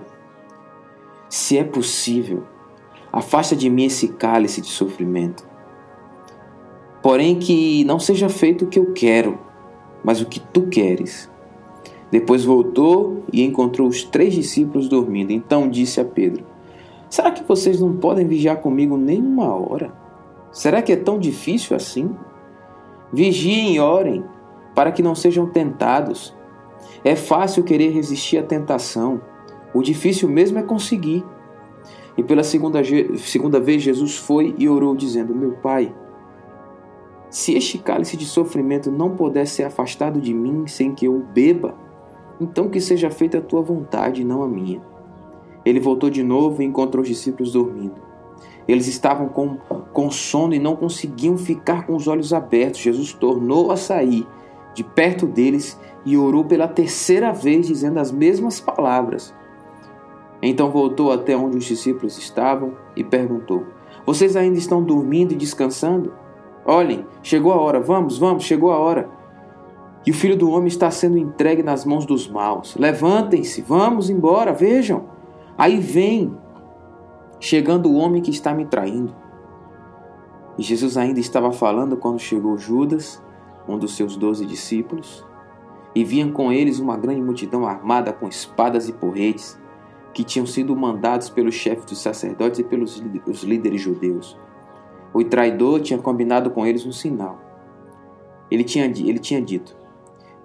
se 1.28 1.58
é 1.58 1.64
possível, 1.64 2.44
afasta 3.12 3.56
de 3.56 3.70
mim 3.70 3.86
esse 3.86 4.08
cálice 4.10 4.62
de 4.62 4.68
sofrimento. 4.68 5.50
Porém, 7.02 7.40
que 7.40 7.84
não 7.86 8.00
seja 8.00 8.30
feito 8.30 8.66
o 8.66 8.68
que 8.68 8.78
eu 8.78 8.94
quero, 8.94 9.40
mas 10.04 10.22
o 10.22 10.28
que 10.28 10.40
tu 10.40 10.68
queres. 10.68 11.30
Depois 12.12 12.46
voltou 12.46 13.26
e 13.34 13.42
encontrou 13.42 13.88
os 13.88 14.04
três 14.04 14.34
discípulos 14.34 14.88
dormindo. 14.88 15.32
Então 15.32 15.68
disse 15.68 16.00
a 16.00 16.06
Pedro: 16.06 16.51
Será 17.12 17.30
que 17.30 17.44
vocês 17.44 17.82
não 17.82 17.98
podem 17.98 18.26
vigiar 18.26 18.62
comigo 18.62 18.96
nem 18.96 19.22
uma 19.22 19.54
hora? 19.54 19.92
Será 20.50 20.82
que 20.82 20.94
é 20.94 20.96
tão 20.96 21.20
difícil 21.20 21.76
assim? 21.76 22.16
Vigiem 23.12 23.76
e 23.76 23.80
orem 23.82 24.24
para 24.74 24.94
que 24.94 25.04
não 25.04 25.14
sejam 25.14 25.46
tentados. 25.46 26.34
É 27.04 27.14
fácil 27.14 27.66
querer 27.66 27.90
resistir 27.90 28.38
à 28.38 28.44
tentação, 28.44 29.20
o 29.74 29.82
difícil 29.82 30.30
mesmo 30.30 30.58
é 30.58 30.64
conseguir. 30.64 31.26
E 32.18 32.24
pela 32.24 32.44
segunda, 32.44 32.82
segunda 33.18 33.60
vez 33.60 33.82
Jesus 33.82 34.16
foi 34.16 34.56
e 34.58 34.70
orou, 34.70 34.96
dizendo: 34.96 35.36
Meu 35.36 35.52
Pai, 35.52 35.94
se 37.30 37.54
este 37.56 37.78
cálice 37.78 38.16
de 38.16 38.26
sofrimento 38.26 38.90
não 38.90 39.18
puder 39.18 39.48
ser 39.48 39.64
afastado 39.64 40.22
de 40.22 40.34
mim 40.34 40.66
sem 40.66 40.96
que 40.96 41.08
eu 41.08 41.18
o 41.18 41.24
beba, 41.24 41.76
então 42.40 42.70
que 42.70 42.80
seja 42.80 43.10
feita 43.10 43.40
a 43.40 43.42
tua 43.42 43.62
vontade, 43.62 44.24
não 44.24 44.42
a 44.42 44.48
minha. 44.48 44.82
Ele 45.66 45.80
voltou 45.80 46.10
de 46.10 46.24
novo 46.24 46.62
e 46.62 46.66
encontrou 46.66 47.02
os 47.02 47.08
discípulos 47.08 47.54
dormindo. 47.54 48.02
Eles 48.68 48.88
estavam 48.88 49.28
com, 49.28 49.58
com 49.92 50.12
sono 50.12 50.54
e 50.54 50.60
não 50.60 50.76
conseguiam 50.76 51.38
ficar 51.38 51.86
com 51.86 51.96
os 51.96 52.08
olhos 52.08 52.34
abertos. 52.34 52.82
Jesus 52.82 53.14
tornou 53.14 53.72
a 53.72 53.78
sair 53.78 54.28
de 54.74 54.84
perto 54.84 55.26
deles 55.26 55.80
e 56.06 56.18
orou 56.18 56.46
pela 56.46 56.68
terceira 56.68 57.32
vez, 57.32 57.68
dizendo 57.68 58.00
as 58.00 58.12
mesmas 58.12 58.60
palavras. 58.60 59.34
Então 60.42 60.72
voltou 60.72 61.12
até 61.12 61.36
onde 61.38 61.58
os 61.58 61.66
discípulos 61.66 62.18
estavam 62.18 62.74
e 62.96 63.04
perguntou: 63.04 63.66
Vocês 64.06 64.36
ainda 64.36 64.58
estão 64.58 64.82
dormindo 64.84 65.34
e 65.34 65.38
descansando? 65.38 66.14
Olhem, 66.66 67.06
chegou 67.22 67.52
a 67.52 67.58
hora, 67.58 67.80
vamos, 67.80 68.18
vamos, 68.18 68.44
chegou 68.44 68.72
a 68.72 68.78
hora. 68.78 69.10
E 70.06 70.10
o 70.10 70.14
filho 70.14 70.36
do 70.36 70.50
homem 70.50 70.68
está 70.68 70.90
sendo 70.90 71.18
entregue 71.18 71.62
nas 71.62 71.86
mãos 71.86 72.06
dos 72.06 72.28
maus. 72.28 72.76
Levantem-se, 72.76 73.62
vamos 73.62 74.10
embora, 74.10 74.52
vejam. 74.52 75.06
Aí 75.58 75.80
vem, 75.80 76.38
chegando 77.40 77.90
o 77.90 77.96
homem 77.96 78.22
que 78.22 78.32
está 78.32 78.54
me 78.54 78.66
traindo. 78.66 79.16
E 80.58 80.64
Jesus 80.64 80.98
ainda 80.98 81.20
estava 81.20 81.52
falando 81.52 81.98
quando 81.98 82.20
chegou 82.20 82.58
Judas, 82.58 83.22
um 83.68 83.78
dos 83.78 83.96
seus 83.96 84.16
doze 84.16 84.46
discípulos, 84.46 85.26
e 85.94 86.04
vinham 86.04 86.32
com 86.32 86.52
eles 86.52 86.80
uma 86.80 86.98
grande 86.98 87.22
multidão 87.22 87.66
armada 87.66 88.14
com 88.14 88.28
espadas 88.28 88.88
e 88.88 88.94
porretes, 88.94 89.60
que 90.14 90.24
tinham 90.24 90.46
sido 90.46 90.76
mandados 90.76 91.30
pelos 91.30 91.56
chefes 91.56 91.86
dos 91.86 92.00
sacerdotes 92.00 92.60
e 92.60 92.64
pelos 92.64 93.02
os 93.26 93.44
líderes 93.44 93.82
judeus. 93.82 94.38
O 95.14 95.24
traidor 95.24 95.82
tinha 95.82 96.00
combinado 96.00 96.52
com 96.52 96.66
eles 96.66 96.86
um 96.86 96.92
sinal. 96.92 97.40
Ele 98.50 98.64
tinha, 98.64 98.86
ele 98.86 99.20
tinha 99.20 99.42
dito: 99.42 99.76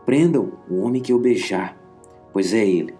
Prendam 0.04 0.52
o 0.68 0.80
homem 0.80 1.02
que 1.02 1.12
eu 1.12 1.18
beijar, 1.18 1.76
pois 2.32 2.52
é 2.54 2.64
ele. 2.66 2.94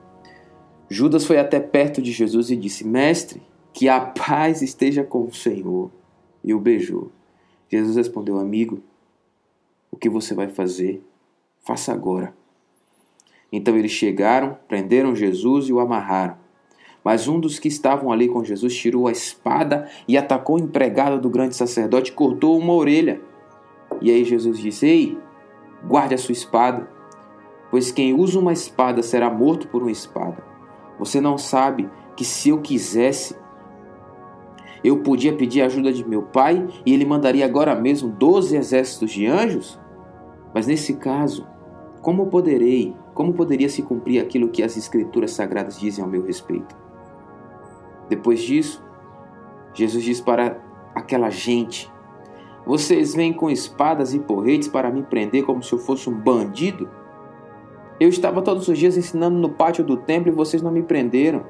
Judas 0.88 1.24
foi 1.24 1.38
até 1.38 1.58
perto 1.58 2.00
de 2.00 2.12
Jesus 2.12 2.50
e 2.50 2.56
disse: 2.56 2.86
Mestre, 2.86 3.42
que 3.72 3.88
a 3.88 4.00
paz 4.00 4.62
esteja 4.62 5.02
com 5.02 5.24
o 5.24 5.34
Senhor. 5.34 5.90
E 6.42 6.54
o 6.54 6.60
beijou. 6.60 7.10
Jesus 7.68 7.96
respondeu: 7.96 8.38
Amigo, 8.38 8.80
o 9.90 9.96
que 9.96 10.08
você 10.08 10.34
vai 10.34 10.48
fazer? 10.48 11.02
Faça 11.60 11.92
agora. 11.92 12.34
Então 13.50 13.76
eles 13.76 13.90
chegaram, 13.90 14.56
prenderam 14.68 15.14
Jesus 15.14 15.68
e 15.68 15.72
o 15.72 15.80
amarraram. 15.80 16.36
Mas 17.02 17.28
um 17.28 17.38
dos 17.38 17.58
que 17.58 17.68
estavam 17.68 18.10
ali 18.10 18.28
com 18.28 18.44
Jesus 18.44 18.74
tirou 18.74 19.06
a 19.06 19.12
espada 19.12 19.88
e 20.06 20.16
atacou 20.16 20.56
o 20.56 20.60
empregado 20.60 21.20
do 21.20 21.30
grande 21.30 21.56
sacerdote 21.56 22.12
cortou 22.12 22.58
uma 22.58 22.72
orelha. 22.72 23.20
E 24.00 24.10
aí 24.10 24.24
Jesus 24.24 24.58
disse: 24.58 24.86
Ei, 24.86 25.18
guarde 25.84 26.14
a 26.14 26.18
sua 26.18 26.32
espada, 26.32 26.88
pois 27.70 27.90
quem 27.90 28.14
usa 28.14 28.38
uma 28.38 28.52
espada 28.52 29.02
será 29.02 29.28
morto 29.28 29.68
por 29.68 29.82
uma 29.82 29.90
espada. 29.90 30.45
Você 30.98 31.20
não 31.20 31.36
sabe 31.36 31.88
que 32.16 32.24
se 32.24 32.48
eu 32.48 32.60
quisesse, 32.60 33.36
eu 34.82 34.98
podia 35.02 35.34
pedir 35.34 35.62
a 35.62 35.66
ajuda 35.66 35.92
de 35.92 36.06
meu 36.06 36.22
pai 36.22 36.66
e 36.84 36.94
ele 36.94 37.04
mandaria 37.04 37.44
agora 37.44 37.74
mesmo 37.74 38.08
doze 38.08 38.56
exércitos 38.56 39.10
de 39.10 39.26
anjos? 39.26 39.78
Mas 40.54 40.66
nesse 40.66 40.94
caso, 40.94 41.46
como 42.00 42.26
poderei, 42.26 42.94
como 43.12 43.34
poderia 43.34 43.68
se 43.68 43.82
cumprir 43.82 44.20
aquilo 44.20 44.48
que 44.48 44.62
as 44.62 44.76
escrituras 44.76 45.32
sagradas 45.32 45.78
dizem 45.78 46.04
ao 46.04 46.10
meu 46.10 46.22
respeito? 46.22 46.76
Depois 48.08 48.40
disso, 48.40 48.82
Jesus 49.74 50.04
diz 50.04 50.20
para 50.20 50.58
aquela 50.94 51.28
gente: 51.30 51.92
Vocês 52.64 53.14
vêm 53.14 53.32
com 53.32 53.50
espadas 53.50 54.14
e 54.14 54.18
porretes 54.18 54.68
para 54.68 54.90
me 54.90 55.02
prender 55.02 55.44
como 55.44 55.62
se 55.62 55.72
eu 55.72 55.78
fosse 55.78 56.08
um 56.08 56.14
bandido? 56.14 56.88
Eu 57.98 58.08
estava 58.08 58.42
todos 58.42 58.68
os 58.68 58.78
dias 58.78 58.96
ensinando 58.96 59.38
no 59.38 59.48
pátio 59.48 59.82
do 59.82 59.96
templo 59.96 60.30
e 60.30 60.34
vocês 60.34 60.62
não 60.62 60.70
me 60.70 60.82
prenderam. 60.82 61.44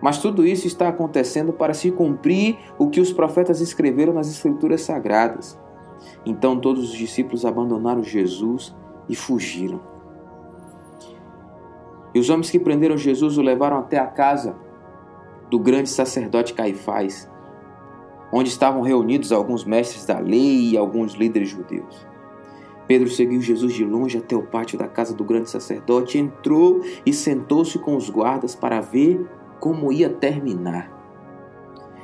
Mas 0.00 0.18
tudo 0.18 0.46
isso 0.46 0.66
está 0.66 0.88
acontecendo 0.88 1.52
para 1.52 1.72
se 1.72 1.90
cumprir 1.90 2.58
o 2.78 2.90
que 2.90 3.00
os 3.00 3.12
profetas 3.12 3.60
escreveram 3.60 4.12
nas 4.12 4.28
Escrituras 4.28 4.82
Sagradas. 4.82 5.58
Então 6.26 6.60
todos 6.60 6.90
os 6.90 6.96
discípulos 6.96 7.46
abandonaram 7.46 8.02
Jesus 8.02 8.74
e 9.08 9.16
fugiram. 9.16 9.80
E 12.14 12.18
os 12.18 12.28
homens 12.28 12.50
que 12.50 12.60
prenderam 12.60 12.96
Jesus 12.96 13.38
o 13.38 13.42
levaram 13.42 13.78
até 13.78 13.98
a 13.98 14.06
casa 14.06 14.54
do 15.50 15.58
grande 15.58 15.88
sacerdote 15.88 16.52
Caifás, 16.52 17.30
onde 18.32 18.50
estavam 18.50 18.82
reunidos 18.82 19.32
alguns 19.32 19.64
mestres 19.64 20.04
da 20.04 20.18
lei 20.18 20.70
e 20.70 20.76
alguns 20.76 21.14
líderes 21.14 21.48
judeus. 21.48 22.13
Pedro 22.86 23.08
seguiu 23.08 23.40
Jesus 23.40 23.72
de 23.72 23.84
longe 23.84 24.18
até 24.18 24.36
o 24.36 24.42
pátio 24.42 24.78
da 24.78 24.86
casa 24.86 25.14
do 25.14 25.24
grande 25.24 25.50
sacerdote, 25.50 26.18
entrou 26.18 26.82
e 27.04 27.12
sentou-se 27.12 27.78
com 27.78 27.96
os 27.96 28.10
guardas 28.10 28.54
para 28.54 28.80
ver 28.80 29.26
como 29.58 29.92
ia 29.92 30.10
terminar. 30.10 30.92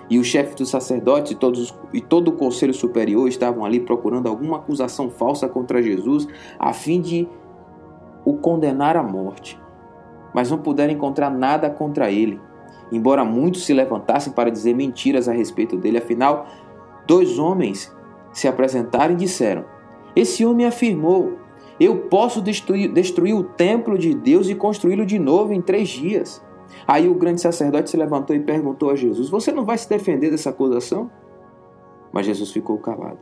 E 0.08 0.18
o 0.18 0.24
chefe 0.24 0.56
dos 0.56 0.70
sacerdotes 0.70 1.32
e, 1.32 1.34
todos, 1.36 1.74
e 1.92 2.00
todo 2.00 2.28
o 2.28 2.32
conselho 2.32 2.74
superior 2.74 3.28
estavam 3.28 3.64
ali 3.64 3.78
procurando 3.80 4.28
alguma 4.28 4.56
acusação 4.56 5.08
falsa 5.08 5.48
contra 5.48 5.82
Jesus, 5.82 6.26
a 6.58 6.72
fim 6.72 7.00
de 7.00 7.28
o 8.24 8.34
condenar 8.34 8.96
à 8.96 9.02
morte. 9.02 9.60
Mas 10.34 10.50
não 10.50 10.58
puderam 10.58 10.92
encontrar 10.92 11.30
nada 11.30 11.70
contra 11.70 12.10
ele 12.10 12.40
embora 12.92 13.24
muitos 13.24 13.64
se 13.64 13.72
levantassem 13.72 14.32
para 14.32 14.50
dizer 14.50 14.74
mentiras 14.74 15.28
a 15.28 15.32
respeito 15.32 15.76
dele. 15.76 15.98
Afinal, 15.98 16.46
dois 17.06 17.38
homens 17.38 17.94
se 18.32 18.48
apresentaram 18.48 19.14
e 19.14 19.18
disseram: 19.18 19.64
Esse 20.20 20.44
homem 20.44 20.66
afirmou: 20.66 21.38
Eu 21.78 21.96
posso 22.08 22.42
destruir, 22.42 22.92
destruir 22.92 23.34
o 23.34 23.42
templo 23.42 23.96
de 23.96 24.14
Deus 24.14 24.50
e 24.50 24.54
construí-lo 24.54 25.06
de 25.06 25.18
novo 25.18 25.54
em 25.54 25.62
três 25.62 25.88
dias. 25.88 26.42
Aí 26.86 27.08
o 27.08 27.14
grande 27.14 27.40
sacerdote 27.40 27.88
se 27.88 27.96
levantou 27.96 28.36
e 28.36 28.40
perguntou 28.40 28.90
a 28.90 28.96
Jesus: 28.96 29.30
Você 29.30 29.50
não 29.50 29.64
vai 29.64 29.78
se 29.78 29.88
defender 29.88 30.30
dessa 30.30 30.50
acusação? 30.50 31.10
Mas 32.12 32.26
Jesus 32.26 32.50
ficou 32.52 32.76
calado. 32.76 33.18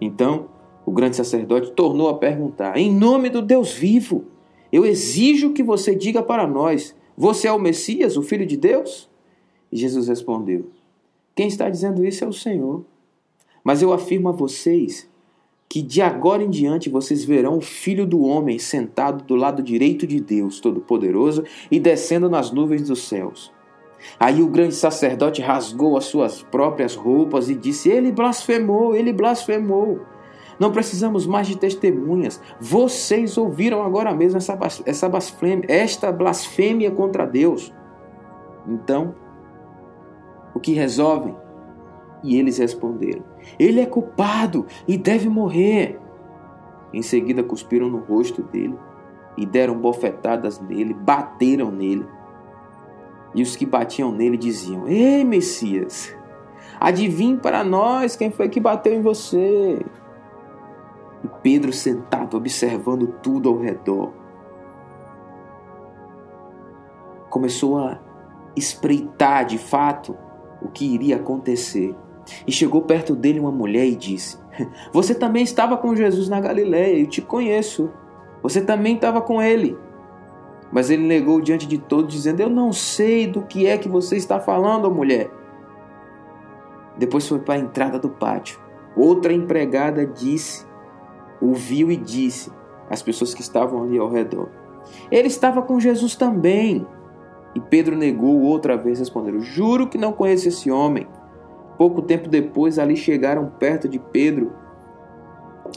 Então 0.00 0.48
o 0.84 0.90
grande 0.90 1.14
sacerdote 1.14 1.70
tornou 1.70 2.08
a 2.08 2.14
perguntar: 2.14 2.76
Em 2.76 2.92
nome 2.92 3.30
do 3.30 3.40
Deus 3.40 3.72
vivo, 3.72 4.24
eu 4.72 4.84
exijo 4.84 5.52
que 5.52 5.62
você 5.62 5.94
diga 5.94 6.20
para 6.20 6.48
nós 6.48 6.96
você 7.16 7.46
é 7.46 7.52
o 7.52 7.60
Messias, 7.60 8.16
o 8.16 8.22
Filho 8.22 8.44
de 8.44 8.56
Deus? 8.56 9.08
E 9.70 9.76
Jesus 9.76 10.08
respondeu: 10.08 10.68
Quem 11.32 11.46
está 11.46 11.70
dizendo 11.70 12.04
isso 12.04 12.24
é 12.24 12.26
o 12.26 12.32
Senhor. 12.32 12.84
Mas 13.62 13.82
eu 13.82 13.92
afirmo 13.92 14.28
a 14.28 14.32
vocês 14.32 15.08
que 15.68 15.82
de 15.82 16.00
agora 16.00 16.42
em 16.42 16.50
diante 16.50 16.88
vocês 16.88 17.24
verão 17.24 17.58
o 17.58 17.60
Filho 17.60 18.06
do 18.06 18.22
Homem 18.22 18.58
sentado 18.58 19.24
do 19.24 19.34
lado 19.34 19.62
direito 19.62 20.06
de 20.06 20.20
Deus 20.20 20.60
Todo-Poderoso 20.60 21.44
e 21.70 21.80
descendo 21.80 22.30
nas 22.30 22.50
nuvens 22.50 22.88
dos 22.88 23.02
céus. 23.02 23.52
Aí 24.18 24.42
o 24.42 24.48
grande 24.48 24.74
sacerdote 24.74 25.42
rasgou 25.42 25.96
as 25.96 26.04
suas 26.04 26.42
próprias 26.42 26.94
roupas 26.94 27.48
e 27.48 27.54
disse: 27.54 27.88
Ele 27.88 28.12
blasfemou, 28.12 28.94
ele 28.94 29.12
blasfemou. 29.12 30.00
Não 30.58 30.72
precisamos 30.72 31.26
mais 31.26 31.46
de 31.46 31.58
testemunhas. 31.58 32.40
Vocês 32.58 33.36
ouviram 33.36 33.82
agora 33.82 34.14
mesmo 34.14 34.38
essa, 34.38 34.58
essa 34.86 35.08
blasfêmia, 35.08 35.66
esta 35.68 36.10
blasfêmia 36.10 36.90
contra 36.90 37.26
Deus. 37.26 37.72
Então, 38.66 39.14
o 40.54 40.60
que 40.60 40.72
resolvem? 40.72 41.36
E 42.26 42.36
eles 42.36 42.58
responderam: 42.58 43.22
Ele 43.56 43.80
é 43.80 43.86
culpado 43.86 44.66
e 44.88 44.98
deve 44.98 45.28
morrer. 45.28 45.96
Em 46.92 47.00
seguida, 47.00 47.44
cuspiram 47.44 47.88
no 47.88 47.98
rosto 47.98 48.42
dele 48.42 48.76
e 49.36 49.46
deram 49.46 49.78
bofetadas 49.78 50.60
nele, 50.60 50.92
bateram 50.92 51.70
nele. 51.70 52.04
E 53.32 53.42
os 53.42 53.54
que 53.54 53.64
batiam 53.64 54.10
nele 54.10 54.36
diziam: 54.36 54.88
Ei, 54.88 55.22
Messias, 55.22 56.16
adivinhe 56.80 57.36
para 57.36 57.62
nós 57.62 58.16
quem 58.16 58.32
foi 58.32 58.48
que 58.48 58.58
bateu 58.58 58.92
em 58.92 59.02
você. 59.02 59.78
E 61.22 61.28
Pedro 61.44 61.72
sentado 61.72 62.36
observando 62.36 63.06
tudo 63.22 63.48
ao 63.48 63.58
redor. 63.58 64.12
Começou 67.30 67.78
a 67.78 68.00
espreitar 68.56 69.44
de 69.44 69.58
fato 69.58 70.16
o 70.60 70.68
que 70.68 70.92
iria 70.92 71.16
acontecer. 71.16 71.94
E 72.46 72.52
chegou 72.52 72.82
perto 72.82 73.14
dele 73.14 73.40
uma 73.40 73.52
mulher 73.52 73.86
e 73.86 73.94
disse: 73.94 74.38
Você 74.92 75.14
também 75.14 75.42
estava 75.42 75.76
com 75.76 75.94
Jesus 75.94 76.28
na 76.28 76.40
Galiléia, 76.40 76.98
eu 76.98 77.06
te 77.06 77.22
conheço. 77.22 77.90
Você 78.42 78.60
também 78.60 78.94
estava 78.94 79.20
com 79.20 79.40
ele. 79.40 79.76
Mas 80.72 80.90
ele 80.90 81.06
negou 81.06 81.40
diante 81.40 81.66
de 81.66 81.78
todos, 81.78 82.12
dizendo: 82.12 82.40
Eu 82.40 82.50
não 82.50 82.72
sei 82.72 83.26
do 83.26 83.42
que 83.42 83.66
é 83.66 83.78
que 83.78 83.88
você 83.88 84.16
está 84.16 84.40
falando, 84.40 84.90
mulher. 84.90 85.30
Depois 86.98 87.28
foi 87.28 87.38
para 87.38 87.54
a 87.54 87.58
entrada 87.58 87.98
do 87.98 88.08
pátio. 88.08 88.58
Outra 88.96 89.32
empregada 89.32 90.06
disse 90.06 90.66
ouviu 91.40 91.90
e 91.90 91.96
disse 91.96 92.50
às 92.88 93.02
pessoas 93.02 93.34
que 93.34 93.42
estavam 93.42 93.82
ali 93.82 93.98
ao 93.98 94.10
redor: 94.10 94.48
Ele 95.10 95.28
estava 95.28 95.62
com 95.62 95.78
Jesus 95.78 96.16
também. 96.16 96.86
E 97.54 97.60
Pedro 97.60 97.96
negou 97.96 98.42
outra 98.42 98.76
vez, 98.76 98.98
respondendo: 98.98 99.40
Juro 99.40 99.88
que 99.88 99.98
não 99.98 100.12
conheço 100.12 100.48
esse 100.48 100.70
homem. 100.70 101.06
Pouco 101.76 102.02
tempo 102.02 102.28
depois, 102.28 102.78
ali 102.78 102.96
chegaram 102.96 103.50
perto 103.58 103.88
de 103.88 103.98
Pedro 103.98 104.52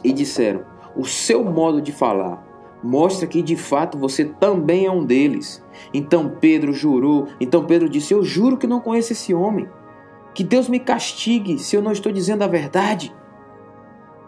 e 0.03 0.13
disseram: 0.13 0.63
O 0.95 1.05
seu 1.05 1.43
modo 1.43 1.81
de 1.81 1.91
falar 1.91 2.47
mostra 2.81 3.27
que 3.27 3.41
de 3.41 3.55
fato 3.55 3.97
você 3.97 4.23
também 4.25 4.85
é 4.85 4.91
um 4.91 5.05
deles. 5.05 5.63
Então 5.93 6.37
Pedro 6.39 6.71
jurou, 6.71 7.27
então 7.39 7.65
Pedro 7.65 7.89
disse: 7.89 8.13
Eu 8.13 8.23
juro 8.23 8.57
que 8.57 8.67
não 8.67 8.79
conheço 8.79 9.13
esse 9.13 9.33
homem. 9.33 9.67
Que 10.33 10.43
Deus 10.43 10.69
me 10.69 10.79
castigue 10.79 11.57
se 11.59 11.75
eu 11.75 11.81
não 11.81 11.91
estou 11.91 12.11
dizendo 12.11 12.43
a 12.43 12.47
verdade. 12.47 13.13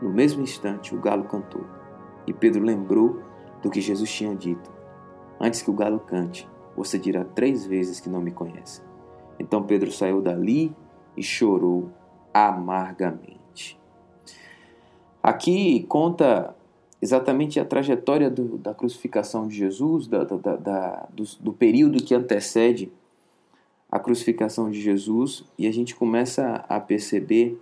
No 0.01 0.09
mesmo 0.09 0.41
instante, 0.41 0.95
o 0.95 0.99
galo 0.99 1.23
cantou. 1.25 1.63
E 2.25 2.33
Pedro 2.33 2.63
lembrou 2.63 3.21
do 3.61 3.69
que 3.69 3.79
Jesus 3.79 4.11
tinha 4.11 4.35
dito: 4.35 4.69
Antes 5.39 5.61
que 5.61 5.69
o 5.69 5.73
galo 5.73 5.99
cante, 5.99 6.49
você 6.75 6.97
dirá 6.97 7.23
três 7.23 7.65
vezes 7.65 7.99
que 7.99 8.09
não 8.09 8.21
me 8.21 8.31
conhece. 8.31 8.81
Então 9.39 9.63
Pedro 9.63 9.91
saiu 9.91 10.21
dali 10.21 10.75
e 11.15 11.23
chorou 11.23 11.89
amargamente. 12.33 13.79
Aqui 15.21 15.83
conta 15.83 16.55
exatamente 17.01 17.59
a 17.59 17.65
trajetória 17.65 18.29
do, 18.29 18.57
da 18.57 18.73
crucificação 18.73 19.47
de 19.47 19.55
Jesus, 19.55 20.07
da, 20.07 20.23
da, 20.23 20.55
da, 20.55 21.07
do, 21.11 21.23
do 21.39 21.53
período 21.53 22.03
que 22.03 22.13
antecede 22.13 22.91
a 23.91 23.99
crucificação 23.99 24.71
de 24.71 24.79
Jesus, 24.79 25.43
e 25.57 25.67
a 25.67 25.73
gente 25.73 25.95
começa 25.95 26.63
a 26.69 26.79
perceber 26.79 27.59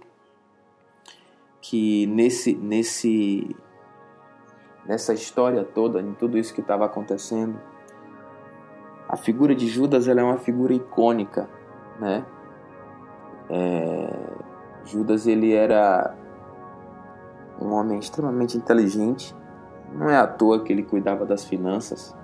que 1.60 2.06
nesse, 2.06 2.54
nesse, 2.54 3.56
nessa 4.86 5.14
história 5.14 5.64
toda, 5.64 6.02
em 6.02 6.14
tudo 6.14 6.38
isso 6.38 6.54
que 6.54 6.62
estava 6.62 6.86
acontecendo, 6.86 7.60
a 9.08 9.18
figura 9.18 9.56
de 9.56 9.68
Judas 9.68 10.08
ela 10.08 10.22
é 10.22 10.24
uma 10.24 10.38
figura 10.38 10.74
icônica, 10.74 11.50
né? 12.00 12.24
É, 13.50 14.10
Judas 14.86 15.28
ele 15.28 15.54
era 15.54 16.16
um 17.62 17.74
homem 17.74 18.00
extremamente 18.00 18.58
inteligente. 18.58 19.36
Não 19.94 20.10
é 20.10 20.18
à 20.18 20.28
toa 20.28 20.64
que 20.64 20.72
ele 20.72 20.84
cuidava 20.84 21.26
das 21.26 21.44
finanças. 21.44 22.16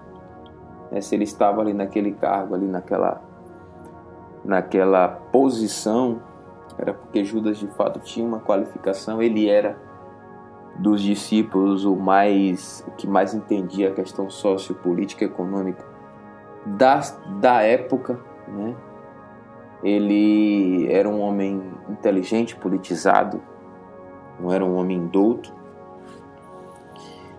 É, 0.92 1.02
se 1.02 1.16
ele 1.16 1.24
estava 1.24 1.62
ali 1.62 1.74
naquele 1.74 2.12
cargo, 2.12 2.56
ali 2.56 2.68
naquela, 2.68 3.22
naquela 4.44 5.08
posição, 5.08 6.22
era 6.78 6.94
porque 6.94 7.24
Judas 7.24 7.58
de 7.58 7.68
fato 7.68 8.00
tinha 8.00 8.26
uma 8.26 8.40
qualificação. 8.40 9.22
Ele 9.22 9.50
era 9.50 9.78
dos 10.78 11.02
discípulos 11.02 11.86
o 11.86 11.96
mais 11.96 12.84
o 12.88 12.92
que 12.92 13.08
mais 13.08 13.34
entendia 13.34 13.90
a 13.90 13.94
questão 13.94 14.30
sociopolítica 14.30 15.24
e 15.24 15.28
econômica 15.28 15.86
da, 16.66 17.00
da 17.40 17.62
época, 17.62 18.20
né? 18.48 18.76
Ele 19.86 20.92
era 20.92 21.08
um 21.08 21.22
homem 21.22 21.62
inteligente, 21.88 22.56
politizado, 22.56 23.40
não 24.40 24.52
era 24.52 24.66
um 24.66 24.76
homem 24.78 25.06
douto. 25.06 25.54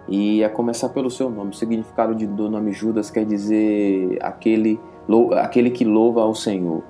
E 0.09 0.45
a 0.45 0.49
começar 0.49 0.91
pelo 0.91 1.11
seu 1.11 1.29
nome, 1.29 1.51
o 1.51 1.55
significado 1.55 2.15
de, 2.15 2.25
do 2.25 2.49
nome 2.49 2.71
Judas 2.71 3.11
quer 3.11 3.25
dizer 3.25 4.17
aquele, 4.23 4.79
aquele 5.33 5.71
que 5.71 5.85
louva 5.85 6.23
ao 6.23 6.37
Senhor. 6.37 6.85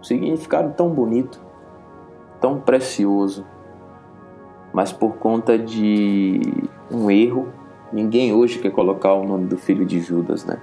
Um 0.00 0.04
significado 0.04 0.74
tão 0.74 0.90
bonito, 0.90 1.40
tão 2.38 2.60
precioso, 2.60 3.46
mas 4.70 4.92
por 4.92 5.14
conta 5.14 5.58
de 5.58 6.42
um 6.90 7.10
erro, 7.10 7.48
ninguém 7.90 8.34
hoje 8.34 8.58
quer 8.58 8.70
colocar 8.70 9.14
o 9.14 9.26
nome 9.26 9.46
do 9.46 9.56
filho 9.56 9.86
de 9.86 9.98
Judas, 10.00 10.44
né? 10.44 10.60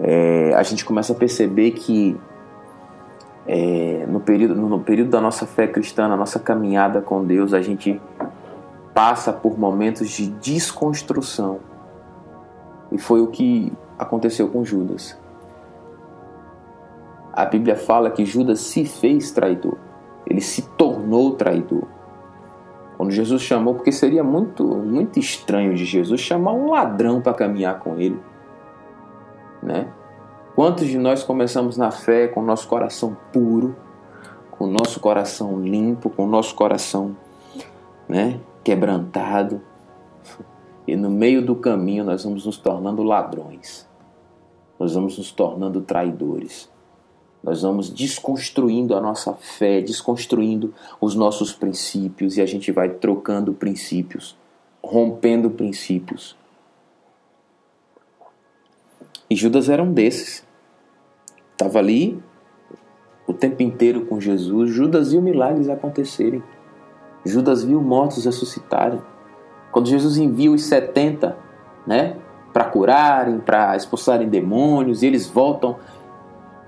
É, 0.00 0.54
a 0.54 0.62
gente 0.62 0.84
começa 0.84 1.12
a 1.12 1.16
perceber 1.16 1.72
que 1.72 2.16
é, 3.46 4.04
no, 4.06 4.20
período, 4.20 4.54
no 4.54 4.80
período 4.80 5.10
da 5.10 5.20
nossa 5.20 5.46
fé 5.46 5.66
cristã, 5.66 6.06
na 6.06 6.16
nossa 6.16 6.38
caminhada 6.38 7.00
com 7.00 7.24
Deus, 7.24 7.54
a 7.54 7.60
gente 7.60 8.00
passa 8.94 9.32
por 9.32 9.58
momentos 9.58 10.10
de 10.10 10.28
desconstrução. 10.28 11.60
E 12.92 12.98
foi 12.98 13.20
o 13.20 13.28
que 13.28 13.72
aconteceu 13.98 14.48
com 14.48 14.64
Judas. 14.64 15.18
A 17.32 17.44
Bíblia 17.44 17.76
fala 17.76 18.10
que 18.10 18.24
Judas 18.24 18.60
se 18.60 18.84
fez 18.84 19.30
traidor. 19.30 19.76
Ele 20.26 20.40
se 20.40 20.62
tornou 20.70 21.36
traidor. 21.36 21.84
Quando 22.96 23.12
Jesus 23.12 23.42
chamou, 23.42 23.74
porque 23.74 23.92
seria 23.92 24.24
muito, 24.24 24.64
muito 24.64 25.18
estranho 25.20 25.74
de 25.74 25.84
Jesus 25.84 26.20
chamar 26.20 26.52
um 26.52 26.72
ladrão 26.72 27.20
para 27.20 27.32
caminhar 27.32 27.78
com 27.78 27.96
ele, 27.96 28.20
né? 29.62 29.92
Quantos 30.54 30.88
de 30.88 30.98
nós 30.98 31.22
começamos 31.22 31.76
na 31.76 31.90
fé 31.90 32.26
com 32.26 32.40
o 32.40 32.44
nosso 32.44 32.66
coração 32.66 33.16
puro, 33.32 33.76
com 34.50 34.64
o 34.64 34.66
nosso 34.66 34.98
coração 34.98 35.60
limpo, 35.60 36.10
com 36.10 36.24
o 36.24 36.28
nosso 36.28 36.54
coração 36.54 37.16
né, 38.08 38.40
quebrantado, 38.64 39.60
e 40.86 40.96
no 40.96 41.10
meio 41.10 41.44
do 41.44 41.54
caminho 41.54 42.02
nós 42.02 42.24
vamos 42.24 42.46
nos 42.46 42.56
tornando 42.56 43.02
ladrões, 43.02 43.86
nós 44.78 44.94
vamos 44.94 45.18
nos 45.18 45.30
tornando 45.30 45.82
traidores, 45.82 46.68
nós 47.42 47.62
vamos 47.62 47.90
desconstruindo 47.90 48.96
a 48.96 49.00
nossa 49.00 49.34
fé, 49.34 49.80
desconstruindo 49.80 50.74
os 51.00 51.14
nossos 51.14 51.52
princípios 51.52 52.36
e 52.36 52.40
a 52.40 52.46
gente 52.46 52.72
vai 52.72 52.88
trocando 52.88 53.52
princípios, 53.52 54.34
rompendo 54.82 55.50
princípios. 55.50 56.37
E 59.30 59.36
Judas 59.36 59.68
era 59.68 59.82
um 59.82 59.92
desses. 59.92 60.46
Estava 61.52 61.78
ali 61.78 62.22
o 63.26 63.34
tempo 63.34 63.62
inteiro 63.62 64.06
com 64.06 64.20
Jesus. 64.20 64.70
Judas 64.70 65.12
viu 65.12 65.20
milagres 65.20 65.68
acontecerem. 65.68 66.42
Judas 67.24 67.62
viu 67.62 67.80
mortos 67.82 68.24
ressuscitarem. 68.24 69.02
Quando 69.70 69.88
Jesus 69.88 70.16
envia 70.16 70.50
os 70.50 70.64
70, 70.64 71.36
né, 71.86 72.16
para 72.52 72.64
curarem, 72.64 73.38
para 73.38 73.76
expulsarem 73.76 74.28
demônios, 74.28 75.02
e 75.02 75.06
eles 75.06 75.28
voltam 75.28 75.76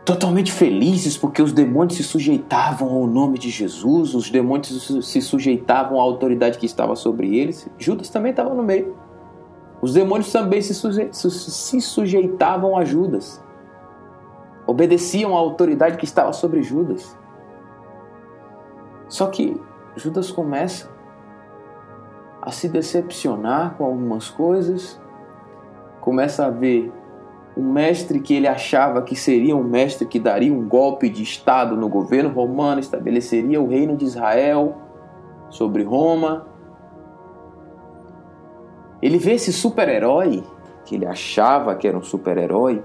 totalmente 0.04 0.52
felizes 0.52 1.16
porque 1.16 1.40
os 1.40 1.52
demônios 1.52 1.96
se 1.96 2.02
sujeitavam 2.02 2.88
ao 2.90 3.06
nome 3.06 3.38
de 3.38 3.48
Jesus, 3.48 4.14
os 4.14 4.30
demônios 4.30 4.90
se 5.02 5.22
sujeitavam 5.22 5.98
à 5.98 6.02
autoridade 6.02 6.58
que 6.58 6.66
estava 6.66 6.94
sobre 6.96 7.38
eles. 7.38 7.68
Judas 7.78 8.10
também 8.10 8.30
estava 8.30 8.54
no 8.54 8.62
meio. 8.62 8.94
Os 9.80 9.94
demônios 9.94 10.30
também 10.30 10.60
se, 10.60 10.74
suje 10.74 11.08
se 11.12 11.80
sujeitavam 11.80 12.76
a 12.76 12.84
Judas 12.84 13.42
obedeciam 14.70 15.36
à 15.36 15.40
autoridade 15.40 15.96
que 15.96 16.04
estava 16.04 16.32
sobre 16.32 16.62
Judas. 16.62 17.18
Só 19.08 19.26
que 19.26 19.60
Judas 19.96 20.30
começa 20.30 20.88
a 22.40 22.52
se 22.52 22.68
decepcionar 22.68 23.74
com 23.74 23.84
algumas 23.84 24.30
coisas, 24.30 25.00
começa 26.00 26.46
a 26.46 26.50
ver 26.50 26.92
um 27.56 27.72
mestre 27.72 28.20
que 28.20 28.32
ele 28.32 28.46
achava 28.46 29.02
que 29.02 29.16
seria 29.16 29.56
um 29.56 29.64
mestre 29.64 30.06
que 30.06 30.20
daria 30.20 30.52
um 30.52 30.66
golpe 30.66 31.10
de 31.10 31.24
Estado 31.24 31.76
no 31.76 31.88
governo 31.88 32.30
romano, 32.30 32.78
estabeleceria 32.78 33.60
o 33.60 33.66
reino 33.66 33.96
de 33.96 34.04
Israel 34.04 34.76
sobre 35.50 35.82
Roma. 35.82 36.46
Ele 39.02 39.18
vê 39.18 39.32
esse 39.32 39.52
super-herói, 39.52 40.44
que 40.84 40.94
ele 40.94 41.06
achava 41.06 41.74
que 41.74 41.88
era 41.88 41.96
um 41.96 42.02
super-herói, 42.02 42.82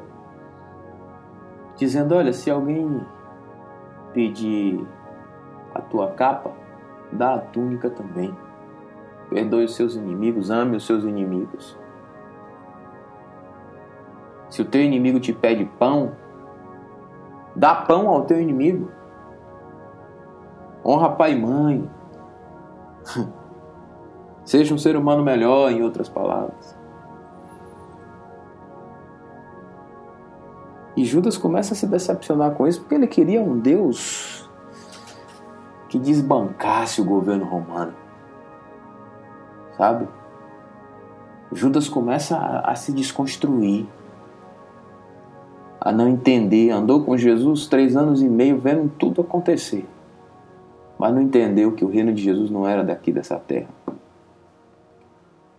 dizendo: 1.75 2.15
Olha, 2.15 2.32
se 2.32 2.49
alguém 2.49 3.06
pedir 4.13 4.86
a 5.73 5.82
tua 5.82 6.12
capa, 6.12 6.51
dá 7.12 7.36
a 7.36 7.39
túnica 7.39 7.89
também. 7.89 8.36
Perdoe 9.30 9.65
os 9.65 9.75
seus 9.75 9.95
inimigos, 9.95 10.49
ame 10.49 10.78
os 10.78 10.86
seus 10.86 11.04
inimigos. 11.04 11.78
Se 14.49 14.62
o 14.62 14.65
teu 14.65 14.82
inimigo 14.82 15.19
te 15.19 15.34
pede 15.34 15.65
pão, 15.78 16.13
dá 17.56 17.75
pão 17.75 18.08
ao 18.08 18.21
teu 18.23 18.39
inimigo. 18.39 18.89
Honra 20.86 21.10
pai 21.10 21.34
e 21.34 21.41
mãe. 21.41 21.89
Seja 24.45 24.73
um 24.73 24.77
ser 24.77 24.95
humano 24.95 25.23
melhor, 25.23 25.71
em 25.71 25.81
outras 25.81 26.08
palavras. 26.08 26.77
E 30.95 31.03
Judas 31.03 31.38
começa 31.38 31.73
a 31.73 31.77
se 31.77 31.86
decepcionar 31.88 32.51
com 32.51 32.65
isso 32.67 32.79
porque 32.79 32.95
ele 32.95 33.08
queria 33.08 33.41
um 33.41 33.60
Deus 33.60 34.49
que 35.89 35.99
desbancasse 35.99 37.01
o 37.01 37.05
governo 37.05 37.45
romano. 37.45 37.93
Sabe? 39.77 40.08
Judas 41.51 41.89
começa 41.89 42.38
a, 42.38 42.71
a 42.71 42.75
se 42.75 42.91
desconstruir, 42.93 43.86
a 45.81 45.91
não 45.91 46.08
entender. 46.08 46.71
Andou 46.71 47.03
com 47.03 47.17
Jesus 47.17 47.67
três 47.67 47.95
anos 47.95 48.21
e 48.21 48.29
meio 48.29 48.58
vendo 48.58 48.89
tudo 48.97 49.21
acontecer, 49.21 49.86
mas 50.97 51.13
não 51.13 51.21
entendeu 51.21 51.73
que 51.73 51.84
o 51.84 51.89
reino 51.89 52.13
de 52.13 52.21
Jesus 52.21 52.49
não 52.49 52.67
era 52.67 52.84
daqui 52.84 53.12
dessa 53.12 53.38
terra. 53.38 53.69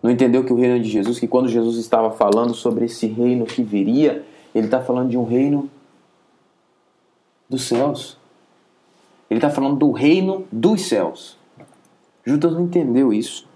Não 0.07 0.13
entendeu 0.13 0.41
que 0.41 0.53
o 0.53 0.55
reino 0.55 0.79
de 0.79 0.89
Jesus, 0.89 1.19
que 1.19 1.27
quando 1.27 1.49
Jesus 1.49 1.75
estava 1.75 2.11
falando 2.11 2.53
sobre 2.53 2.85
esse 2.85 3.07
reino 3.07 3.45
que 3.45 3.61
viria, 3.61 4.25
ele 4.55 4.67
está 4.67 4.81
falando 4.81 5.09
de 5.09 5.17
um 5.17 5.25
reino 5.25 5.69
dos 7.49 7.63
céus. 7.63 8.17
Ele 9.29 9.37
está 9.37 9.49
falando 9.49 9.75
do 9.75 9.91
reino 9.91 10.47
dos 10.49 10.83
céus. 10.87 11.37
Judas 12.23 12.53
não 12.53 12.61
entendeu 12.61 13.11
isso. 13.11 13.49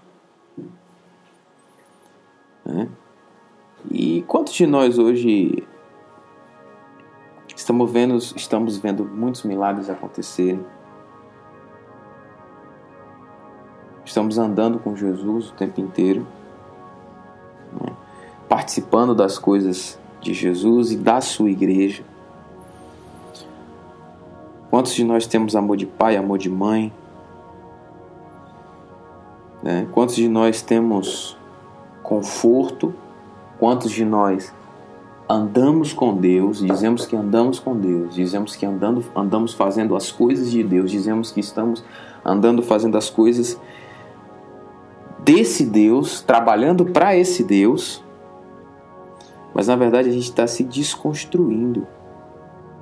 Né? 2.66 2.86
E 3.90 4.20
quantos 4.28 4.52
de 4.52 4.66
nós 4.66 4.98
hoje 4.98 5.66
estamos 7.56 7.90
vendo, 7.90 8.18
estamos 8.18 8.76
vendo 8.76 9.06
muitos 9.06 9.42
milagres 9.44 9.88
acontecerem? 9.88 10.62
Estamos 14.04 14.36
andando 14.36 14.78
com 14.78 14.94
Jesus 14.94 15.48
o 15.48 15.54
tempo 15.54 15.80
inteiro? 15.80 16.26
Participando 18.52 19.14
das 19.14 19.38
coisas 19.38 19.98
de 20.20 20.34
Jesus 20.34 20.92
e 20.92 20.96
da 20.98 21.22
sua 21.22 21.50
igreja. 21.50 22.04
Quantos 24.68 24.92
de 24.94 25.02
nós 25.02 25.26
temos 25.26 25.56
amor 25.56 25.78
de 25.78 25.86
pai, 25.86 26.18
amor 26.18 26.36
de 26.36 26.50
mãe? 26.50 26.92
Né? 29.62 29.88
Quantos 29.92 30.16
de 30.16 30.28
nós 30.28 30.60
temos 30.60 31.34
conforto? 32.02 32.92
Quantos 33.58 33.90
de 33.90 34.04
nós 34.04 34.52
andamos 35.26 35.94
com 35.94 36.14
Deus, 36.14 36.58
dizemos 36.58 37.06
que 37.06 37.16
andamos 37.16 37.58
com 37.58 37.74
Deus, 37.74 38.14
dizemos 38.14 38.54
que 38.54 38.66
andando, 38.66 39.02
andamos 39.16 39.54
fazendo 39.54 39.96
as 39.96 40.12
coisas 40.12 40.50
de 40.50 40.62
Deus, 40.62 40.90
dizemos 40.90 41.30
que 41.30 41.40
estamos 41.40 41.82
andando 42.22 42.62
fazendo 42.62 42.98
as 42.98 43.08
coisas 43.08 43.58
desse 45.20 45.64
Deus, 45.64 46.20
trabalhando 46.20 46.84
para 46.84 47.16
esse 47.16 47.42
Deus, 47.42 48.04
mas 49.54 49.66
na 49.68 49.76
verdade 49.76 50.08
a 50.08 50.12
gente 50.12 50.24
está 50.24 50.46
se 50.46 50.62
desconstruindo 50.64 51.86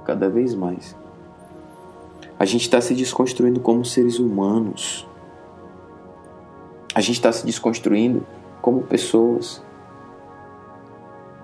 cada 0.04 0.28
vez 0.28 0.54
mais. 0.54 0.96
A 2.38 2.44
gente 2.44 2.62
está 2.62 2.80
se 2.80 2.94
desconstruindo 2.94 3.60
como 3.60 3.84
seres 3.84 4.18
humanos. 4.18 5.06
A 6.94 7.00
gente 7.00 7.16
está 7.16 7.30
se 7.30 7.44
desconstruindo 7.44 8.26
como 8.62 8.82
pessoas. 8.82 9.62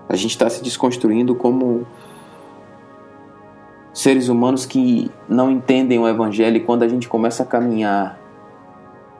A 0.09 0.15
gente 0.15 0.31
está 0.31 0.49
se 0.49 0.63
desconstruindo 0.63 1.35
como 1.35 1.85
seres 3.93 4.29
humanos 4.29 4.65
que 4.65 5.11
não 5.27 5.51
entendem 5.51 5.99
o 5.99 6.07
Evangelho 6.07 6.57
e 6.57 6.59
quando 6.61 6.83
a 6.83 6.87
gente 6.87 7.09
começa 7.09 7.43
a 7.43 7.45
caminhar 7.45 8.19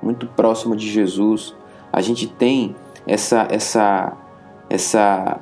muito 0.01 0.27
próximo 0.27 0.75
de 0.75 0.89
Jesus, 0.89 1.55
a 1.91 1.99
gente 1.99 2.27
tem 2.27 2.75
essa 3.05 3.47
essa 3.49 4.15
essa 4.69 5.39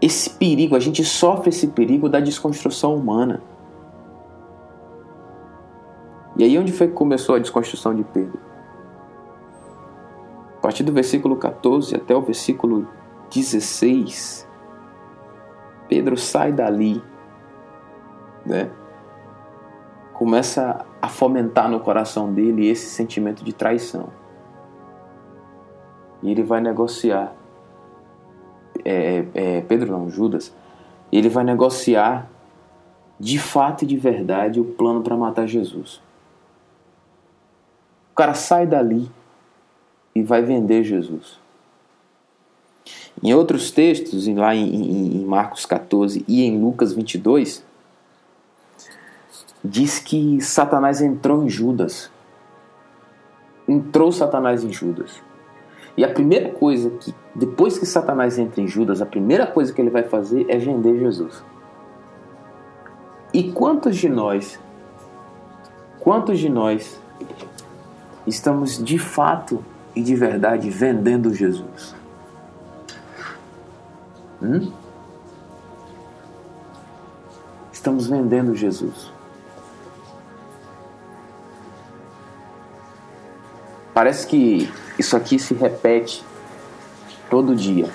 esse 0.00 0.30
perigo, 0.30 0.76
a 0.76 0.80
gente 0.80 1.04
sofre 1.04 1.50
esse 1.50 1.68
perigo 1.68 2.08
da 2.08 2.20
desconstrução 2.20 2.94
humana. 2.94 3.42
E 6.36 6.44
aí 6.44 6.56
onde 6.56 6.72
foi 6.72 6.86
que 6.86 6.94
começou 6.94 7.34
a 7.34 7.38
desconstrução 7.38 7.94
de 7.94 8.04
Pedro? 8.04 8.38
A 10.56 10.60
partir 10.60 10.84
do 10.84 10.92
versículo 10.92 11.36
14 11.36 11.96
até 11.96 12.14
o 12.14 12.20
versículo 12.20 12.86
16, 13.32 14.48
Pedro 15.88 16.16
sai 16.16 16.52
dali, 16.52 17.02
né? 18.46 18.70
Começa 20.12 20.84
a 21.00 21.08
fomentar 21.08 21.68
no 21.68 21.80
coração 21.80 22.32
dele 22.32 22.68
esse 22.68 22.86
sentimento 22.86 23.44
de 23.44 23.52
traição. 23.52 24.10
E 26.22 26.30
ele 26.30 26.42
vai 26.42 26.60
negociar. 26.60 27.37
É, 28.84 29.24
é, 29.34 29.60
Pedro 29.62 29.92
não, 29.92 30.10
Judas. 30.10 30.54
Ele 31.10 31.28
vai 31.28 31.44
negociar 31.44 32.30
de 33.18 33.38
fato 33.38 33.82
e 33.82 33.86
de 33.86 33.96
verdade 33.96 34.60
o 34.60 34.64
plano 34.64 35.02
para 35.02 35.16
matar 35.16 35.46
Jesus. 35.46 36.00
O 38.12 38.14
cara 38.14 38.34
sai 38.34 38.66
dali 38.66 39.10
e 40.14 40.22
vai 40.22 40.42
vender 40.42 40.84
Jesus. 40.84 41.38
Em 43.22 43.34
outros 43.34 43.70
textos, 43.70 44.28
lá 44.28 44.54
em, 44.54 45.20
em 45.20 45.24
Marcos 45.24 45.66
14 45.66 46.24
e 46.28 46.42
em 46.42 46.60
Lucas 46.60 46.92
22, 46.92 47.64
diz 49.64 49.98
que 49.98 50.40
Satanás 50.40 51.00
entrou 51.00 51.44
em 51.44 51.48
Judas. 51.48 52.10
Entrou 53.66 54.12
Satanás 54.12 54.62
em 54.62 54.72
Judas. 54.72 55.20
E 55.98 56.04
a 56.04 56.08
primeira 56.08 56.50
coisa 56.50 56.90
que, 56.90 57.12
depois 57.34 57.76
que 57.76 57.84
Satanás 57.84 58.38
entra 58.38 58.60
em 58.60 58.68
Judas, 58.68 59.02
a 59.02 59.06
primeira 59.06 59.44
coisa 59.48 59.72
que 59.72 59.80
ele 59.80 59.90
vai 59.90 60.04
fazer 60.04 60.46
é 60.48 60.56
vender 60.56 60.96
Jesus. 60.96 61.42
E 63.34 63.50
quantos 63.50 63.96
de 63.96 64.08
nós, 64.08 64.60
quantos 65.98 66.38
de 66.38 66.48
nós 66.48 67.00
estamos 68.24 68.80
de 68.80 68.96
fato 68.96 69.64
e 69.92 70.00
de 70.00 70.14
verdade 70.14 70.70
vendendo 70.70 71.34
Jesus? 71.34 71.96
Hum? 74.40 74.70
Estamos 77.72 78.06
vendendo 78.06 78.54
Jesus. 78.54 79.12
Parece 83.92 84.28
que 84.28 84.70
isso 84.98 85.16
aqui 85.16 85.38
se 85.38 85.54
repete 85.54 86.24
todo 87.30 87.54
dia. 87.54 87.88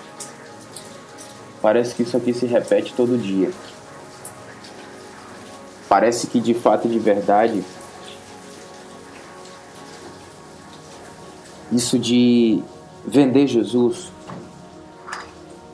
Parece 1.61 1.95
que 1.95 2.03
isso 2.03 2.15
aqui 2.15 2.33
se 2.33 2.45
repete 2.45 2.93
todo 2.93 3.17
dia. 3.17 3.51
Parece 5.87 6.27
que 6.27 6.39
de 6.39 6.53
fato 6.53 6.87
e 6.87 6.91
de 6.91 6.99
verdade 6.99 7.63
isso 11.71 11.97
de 11.97 12.63
vender 13.05 13.47
Jesus 13.47 14.11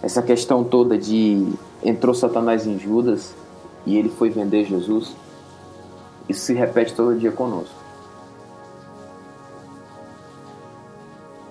essa 0.02 0.22
questão 0.22 0.63
toda 0.63 0.98
de 0.98 1.46
entrou 1.84 2.13
Satanás 2.13 2.65
em 2.65 2.80
Judas 2.80 3.34
e 3.86 3.98
ele 3.98 4.10
foi 4.10 4.30
vender 4.30 4.65
Jesus, 4.65 5.15
isso 6.28 6.42
se 6.42 6.54
repete 6.54 6.94
todo 6.94 7.18
dia 7.18 7.32
conosco. 7.32 7.79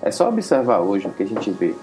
É 0.09 0.11
só 0.11 0.27
observar 0.27 0.79
hoje 0.79 1.05
o 1.05 1.11
que 1.11 1.21
a 1.21 1.25
gente 1.27 1.51
vê. 1.51 1.75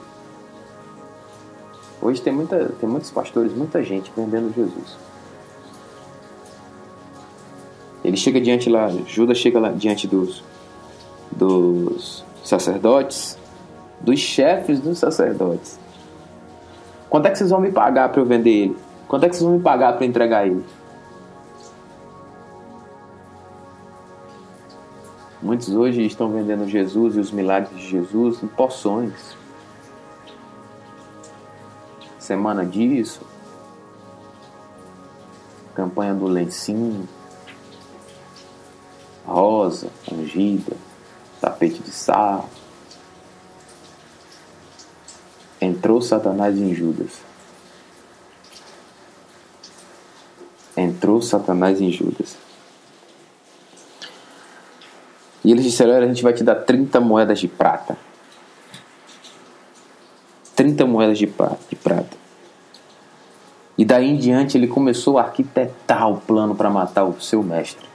Hoje 2.02 2.20
tem, 2.20 2.32
muita, 2.32 2.70
tem 2.80 2.88
muitos 2.88 3.08
pastores, 3.08 3.52
muita 3.52 3.84
gente 3.84 4.12
vendendo 4.16 4.52
Jesus. 4.52 4.98
Ele 8.04 8.16
chega 8.16 8.40
diante 8.40 8.68
lá, 8.68 8.88
Judas 9.06 9.38
chega 9.38 9.60
lá 9.60 9.70
diante 9.70 10.08
dos, 10.08 10.42
dos 11.30 12.24
sacerdotes, 12.42 13.38
dos 14.00 14.18
chefes 14.18 14.80
dos 14.80 14.98
sacerdotes. 14.98 15.78
Quanto 17.08 17.26
é 17.26 17.30
que 17.30 17.38
vocês 17.38 17.50
vão 17.50 17.60
me 17.60 17.70
pagar 17.70 18.08
para 18.08 18.20
eu 18.20 18.26
vender 18.26 18.50
ele? 18.50 18.76
Quanto 19.06 19.22
é 19.22 19.28
que 19.28 19.36
vocês 19.36 19.48
vão 19.48 19.56
me 19.56 19.62
pagar 19.62 19.92
para 19.92 20.04
entregar 20.04 20.48
ele? 20.48 20.64
Muitos 25.46 25.68
hoje 25.68 26.04
estão 26.04 26.28
vendendo 26.32 26.66
Jesus 26.66 27.14
e 27.14 27.20
os 27.20 27.30
milagres 27.30 27.78
de 27.78 27.88
Jesus 27.88 28.42
em 28.42 28.48
poções. 28.48 29.36
Semana 32.18 32.66
disso, 32.66 33.20
campanha 35.72 36.14
do 36.14 36.26
lencinho, 36.26 37.08
rosa, 39.24 39.88
ungida, 40.10 40.76
tapete 41.40 41.80
de 41.80 41.92
sal. 41.92 42.50
Entrou 45.60 46.02
Satanás 46.02 46.58
em 46.58 46.74
Judas. 46.74 47.20
Entrou 50.76 51.22
Satanás 51.22 51.80
em 51.80 51.92
Judas. 51.92 52.45
E 55.46 55.52
eles 55.52 55.62
disseram: 55.62 55.94
a 55.94 56.04
gente 56.04 56.24
vai 56.24 56.32
te 56.32 56.42
dar 56.42 56.56
30 56.56 57.00
moedas 57.00 57.38
de 57.38 57.46
prata. 57.46 57.96
30 60.56 60.84
moedas 60.86 61.16
de 61.18 61.26
prata. 61.28 62.16
E 63.78 63.84
daí 63.84 64.10
em 64.10 64.16
diante 64.16 64.58
ele 64.58 64.66
começou 64.66 65.18
a 65.18 65.22
arquitetar 65.22 66.10
o 66.10 66.16
plano 66.16 66.56
para 66.56 66.68
matar 66.68 67.04
o 67.04 67.20
seu 67.20 67.44
mestre. 67.44 67.86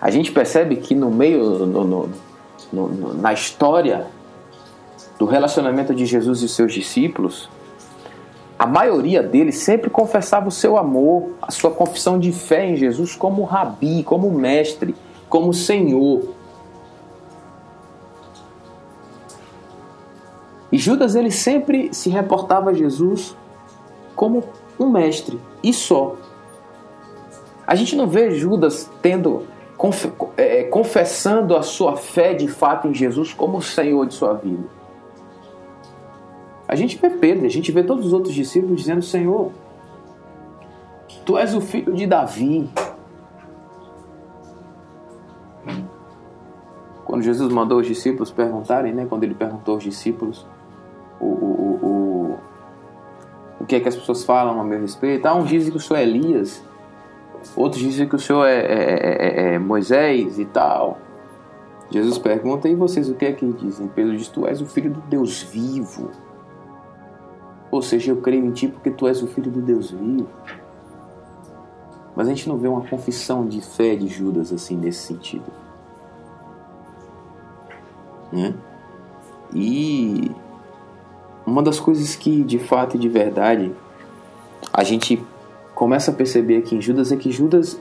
A 0.00 0.10
gente 0.10 0.32
percebe 0.32 0.76
que 0.76 0.94
no 0.94 1.10
meio, 1.10 1.64
no, 1.64 1.84
no, 1.84 2.10
no, 2.72 3.14
na 3.14 3.32
história 3.32 4.08
do 5.16 5.26
relacionamento 5.26 5.94
de 5.94 6.06
Jesus 6.06 6.42
e 6.42 6.48
seus 6.48 6.72
discípulos, 6.72 7.48
a 8.58 8.66
maioria 8.66 9.22
deles 9.22 9.58
sempre 9.58 9.90
confessava 9.90 10.48
o 10.48 10.50
seu 10.50 10.78
amor, 10.78 11.30
a 11.42 11.50
sua 11.50 11.70
confissão 11.70 12.18
de 12.18 12.32
fé 12.32 12.66
em 12.66 12.76
Jesus 12.76 13.14
como 13.14 13.44
rabi, 13.44 14.02
como 14.02 14.30
mestre, 14.30 14.94
como 15.28 15.52
Senhor. 15.52 16.34
E 20.72 20.78
Judas 20.78 21.14
ele 21.14 21.30
sempre 21.30 21.92
se 21.92 22.08
reportava 22.08 22.70
a 22.70 22.74
Jesus 22.74 23.36
como 24.14 24.42
um 24.80 24.90
mestre 24.90 25.38
e 25.62 25.72
só. 25.72 26.16
A 27.66 27.74
gente 27.74 27.94
não 27.94 28.06
vê 28.06 28.30
Judas 28.30 28.90
tendo 29.02 29.46
é, 30.36 30.64
confessando 30.64 31.54
a 31.54 31.62
sua 31.62 31.96
fé 31.96 32.32
de 32.32 32.48
fato 32.48 32.88
em 32.88 32.94
Jesus 32.94 33.34
como 33.34 33.58
o 33.58 33.62
Senhor 33.62 34.06
de 34.06 34.14
sua 34.14 34.32
vida. 34.32 34.75
A 36.68 36.74
gente 36.74 36.96
vê 36.98 37.10
Pedro, 37.10 37.46
a 37.46 37.50
gente 37.50 37.70
vê 37.70 37.82
todos 37.82 38.06
os 38.06 38.12
outros 38.12 38.34
discípulos 38.34 38.80
dizendo: 38.80 39.02
Senhor, 39.02 39.52
tu 41.24 41.38
és 41.38 41.54
o 41.54 41.60
filho 41.60 41.94
de 41.94 42.06
Davi. 42.06 42.68
Quando 47.04 47.22
Jesus 47.22 47.52
mandou 47.52 47.78
os 47.78 47.86
discípulos 47.86 48.32
perguntarem, 48.32 48.92
né, 48.92 49.06
quando 49.08 49.22
ele 49.22 49.34
perguntou 49.34 49.74
aos 49.74 49.84
discípulos 49.84 50.44
o, 51.20 51.24
o, 51.24 51.28
o, 51.28 51.86
o, 51.86 52.38
o 53.60 53.64
que 53.64 53.76
é 53.76 53.80
que 53.80 53.88
as 53.88 53.94
pessoas 53.94 54.24
falam 54.24 54.60
a 54.60 54.64
meu 54.64 54.80
respeito, 54.80 55.24
ah, 55.26 55.34
uns 55.34 55.48
dizem 55.48 55.70
que 55.70 55.76
eu 55.76 55.80
sou 55.80 55.96
Elias, 55.96 56.62
Outros 57.54 57.80
dizem 57.82 58.08
que 58.08 58.16
o 58.16 58.18
Senhor 58.18 58.44
é, 58.46 58.58
é, 58.58 59.50
é, 59.50 59.54
é 59.54 59.58
Moisés 59.58 60.38
e 60.38 60.46
tal. 60.46 60.98
Jesus 61.90 62.18
pergunta: 62.18 62.68
E 62.68 62.74
vocês 62.74 63.08
o 63.08 63.14
que 63.14 63.26
é 63.26 63.32
que 63.32 63.46
dizem? 63.52 63.86
Pedro 63.88 64.16
diz: 64.16 64.28
Tu 64.28 64.46
és 64.46 64.60
o 64.60 64.66
filho 64.66 64.90
do 64.90 65.00
Deus 65.02 65.42
vivo. 65.42 66.10
Ou 67.70 67.82
seja, 67.82 68.12
eu 68.12 68.20
creio 68.20 68.44
em 68.44 68.52
ti 68.52 68.68
porque 68.68 68.90
tu 68.90 69.06
és 69.06 69.22
o 69.22 69.26
filho 69.26 69.50
do 69.50 69.60
Deus 69.60 69.90
vivo. 69.90 70.28
Mas 72.14 72.28
a 72.28 72.30
gente 72.30 72.48
não 72.48 72.56
vê 72.56 72.66
uma 72.66 72.80
confissão 72.82 73.46
de 73.46 73.60
fé 73.60 73.94
de 73.94 74.08
Judas 74.08 74.52
assim 74.52 74.76
nesse 74.76 75.00
sentido. 75.00 75.44
Né? 78.32 78.54
E 79.54 80.30
uma 81.46 81.62
das 81.62 81.78
coisas 81.78 82.16
que 82.16 82.42
de 82.42 82.58
fato 82.58 82.96
e 82.96 82.98
de 82.98 83.08
verdade 83.08 83.72
a 84.72 84.82
gente 84.82 85.22
começa 85.74 86.10
a 86.10 86.14
perceber 86.14 86.56
aqui 86.56 86.74
em 86.74 86.80
Judas 86.80 87.12
é 87.12 87.16
que 87.16 87.30
Judas 87.30 87.78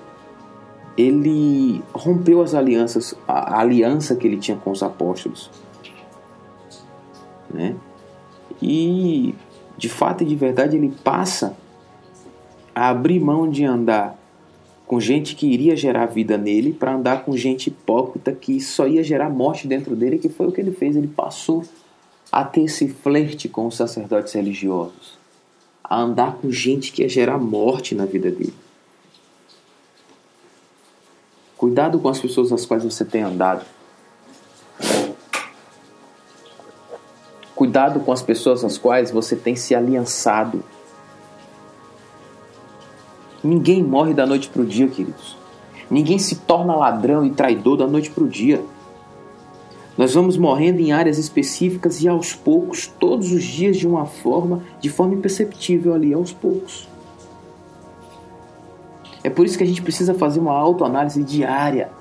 ele 0.97 1.83
rompeu 1.93 2.41
as 2.41 2.53
alianças, 2.53 3.15
a 3.27 3.59
aliança 3.59 4.15
que 4.15 4.27
ele 4.27 4.37
tinha 4.37 4.57
com 4.57 4.71
os 4.71 4.81
apóstolos, 4.81 5.49
né? 7.49 7.75
E 8.61 9.35
de 9.77 9.89
fato 9.89 10.23
e 10.23 10.25
de 10.25 10.35
verdade 10.35 10.77
ele 10.77 10.93
passa 11.03 11.55
a 12.73 12.89
abrir 12.89 13.19
mão 13.19 13.49
de 13.49 13.63
andar 13.63 14.17
com 14.85 14.99
gente 14.99 15.35
que 15.35 15.47
iria 15.47 15.75
gerar 15.75 16.05
vida 16.05 16.37
nele 16.37 16.71
para 16.71 16.93
andar 16.93 17.23
com 17.23 17.35
gente 17.35 17.67
hipócrita 17.67 18.31
que 18.31 18.59
só 18.61 18.87
ia 18.87 19.03
gerar 19.03 19.29
morte 19.29 19.67
dentro 19.67 19.95
dele, 19.95 20.19
que 20.19 20.29
foi 20.29 20.47
o 20.47 20.51
que 20.51 20.61
ele 20.61 20.71
fez. 20.71 20.95
Ele 20.95 21.07
passou 21.07 21.63
a 22.31 22.43
ter 22.43 22.61
esse 22.61 22.87
flerte 22.87 23.49
com 23.49 23.65
os 23.67 23.75
sacerdotes 23.75 24.33
religiosos, 24.33 25.17
a 25.83 25.99
andar 25.99 26.35
com 26.35 26.51
gente 26.51 26.91
que 26.91 27.01
ia 27.01 27.09
gerar 27.09 27.37
morte 27.37 27.95
na 27.95 28.05
vida 28.05 28.29
dele. 28.29 28.53
Cuidado 31.57 31.99
com 31.99 32.09
as 32.09 32.19
pessoas 32.19 32.51
às 32.51 32.65
quais 32.65 32.83
você 32.83 33.03
tem 33.03 33.23
andado. 33.23 33.65
Cuidado 37.75 37.99
com 37.99 38.13
as 38.13 38.21
pessoas 38.21 38.63
às 38.63 38.77
quais 38.77 39.11
você 39.11 39.35
tem 39.35 39.53
se 39.53 39.75
aliançado. 39.75 40.63
Ninguém 43.43 43.83
morre 43.83 44.13
da 44.13 44.25
noite 44.25 44.47
para 44.47 44.61
o 44.61 44.65
dia, 44.65 44.87
queridos. 44.87 45.35
Ninguém 45.91 46.17
se 46.17 46.37
torna 46.37 46.73
ladrão 46.73 47.25
e 47.25 47.31
traidor 47.31 47.75
da 47.75 47.85
noite 47.85 48.09
para 48.11 48.23
o 48.23 48.29
dia. 48.29 48.63
Nós 49.97 50.13
vamos 50.13 50.37
morrendo 50.37 50.79
em 50.79 50.93
áreas 50.93 51.17
específicas 51.17 52.01
e 52.01 52.07
aos 52.07 52.33
poucos, 52.33 52.87
todos 52.87 53.33
os 53.33 53.43
dias 53.43 53.75
de 53.75 53.85
uma 53.85 54.05
forma, 54.05 54.63
de 54.79 54.87
forma 54.87 55.13
imperceptível 55.13 55.93
ali, 55.93 56.13
aos 56.13 56.31
poucos. 56.31 56.87
É 59.21 59.29
por 59.29 59.45
isso 59.45 59.57
que 59.57 59.65
a 59.65 59.67
gente 59.67 59.81
precisa 59.81 60.13
fazer 60.13 60.39
uma 60.39 60.53
autoanálise 60.53 61.21
diária. 61.25 61.91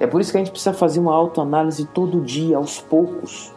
É 0.00 0.06
por 0.06 0.22
isso 0.22 0.30
que 0.30 0.38
a 0.38 0.40
gente 0.40 0.52
precisa 0.52 0.72
fazer 0.72 1.00
uma 1.00 1.14
autoanálise 1.14 1.84
todo 1.84 2.22
dia, 2.22 2.56
aos 2.56 2.80
poucos. 2.80 3.52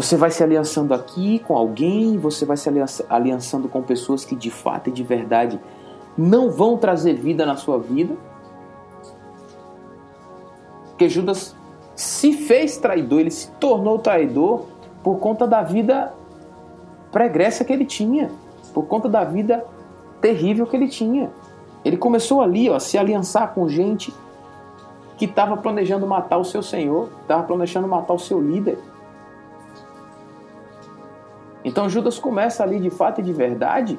Você 0.00 0.16
vai 0.16 0.30
se 0.30 0.42
aliançando 0.42 0.94
aqui 0.94 1.40
com 1.40 1.54
alguém, 1.54 2.16
você 2.16 2.46
vai 2.46 2.56
se 2.56 2.70
aliançando 3.06 3.68
com 3.68 3.82
pessoas 3.82 4.24
que 4.24 4.34
de 4.34 4.50
fato 4.50 4.88
e 4.88 4.90
de 4.90 5.02
verdade 5.02 5.60
não 6.16 6.50
vão 6.50 6.78
trazer 6.78 7.12
vida 7.12 7.44
na 7.44 7.54
sua 7.54 7.78
vida. 7.78 8.16
Porque 10.88 11.06
Judas 11.06 11.54
se 11.94 12.32
fez 12.32 12.78
traidor, 12.78 13.20
ele 13.20 13.30
se 13.30 13.50
tornou 13.60 13.98
traidor 13.98 14.64
por 15.04 15.18
conta 15.18 15.46
da 15.46 15.62
vida 15.62 16.14
pregressa 17.12 17.62
que 17.62 17.70
ele 17.70 17.84
tinha, 17.84 18.30
por 18.72 18.86
conta 18.86 19.06
da 19.06 19.22
vida 19.22 19.66
terrível 20.18 20.66
que 20.66 20.76
ele 20.76 20.88
tinha. 20.88 21.30
Ele 21.84 21.98
começou 21.98 22.40
ali 22.40 22.70
ó, 22.70 22.76
a 22.76 22.80
se 22.80 22.96
aliançar 22.96 23.52
com 23.52 23.68
gente 23.68 24.14
que 25.18 25.26
estava 25.26 25.58
planejando 25.58 26.06
matar 26.06 26.38
o 26.38 26.44
seu 26.44 26.62
senhor, 26.62 27.10
estava 27.20 27.42
planejando 27.42 27.86
matar 27.86 28.14
o 28.14 28.18
seu 28.18 28.40
líder. 28.40 28.78
Então 31.64 31.88
Judas 31.88 32.18
começa 32.18 32.62
ali 32.62 32.78
de 32.78 32.90
fato 32.90 33.20
e 33.20 33.24
de 33.24 33.32
verdade 33.32 33.98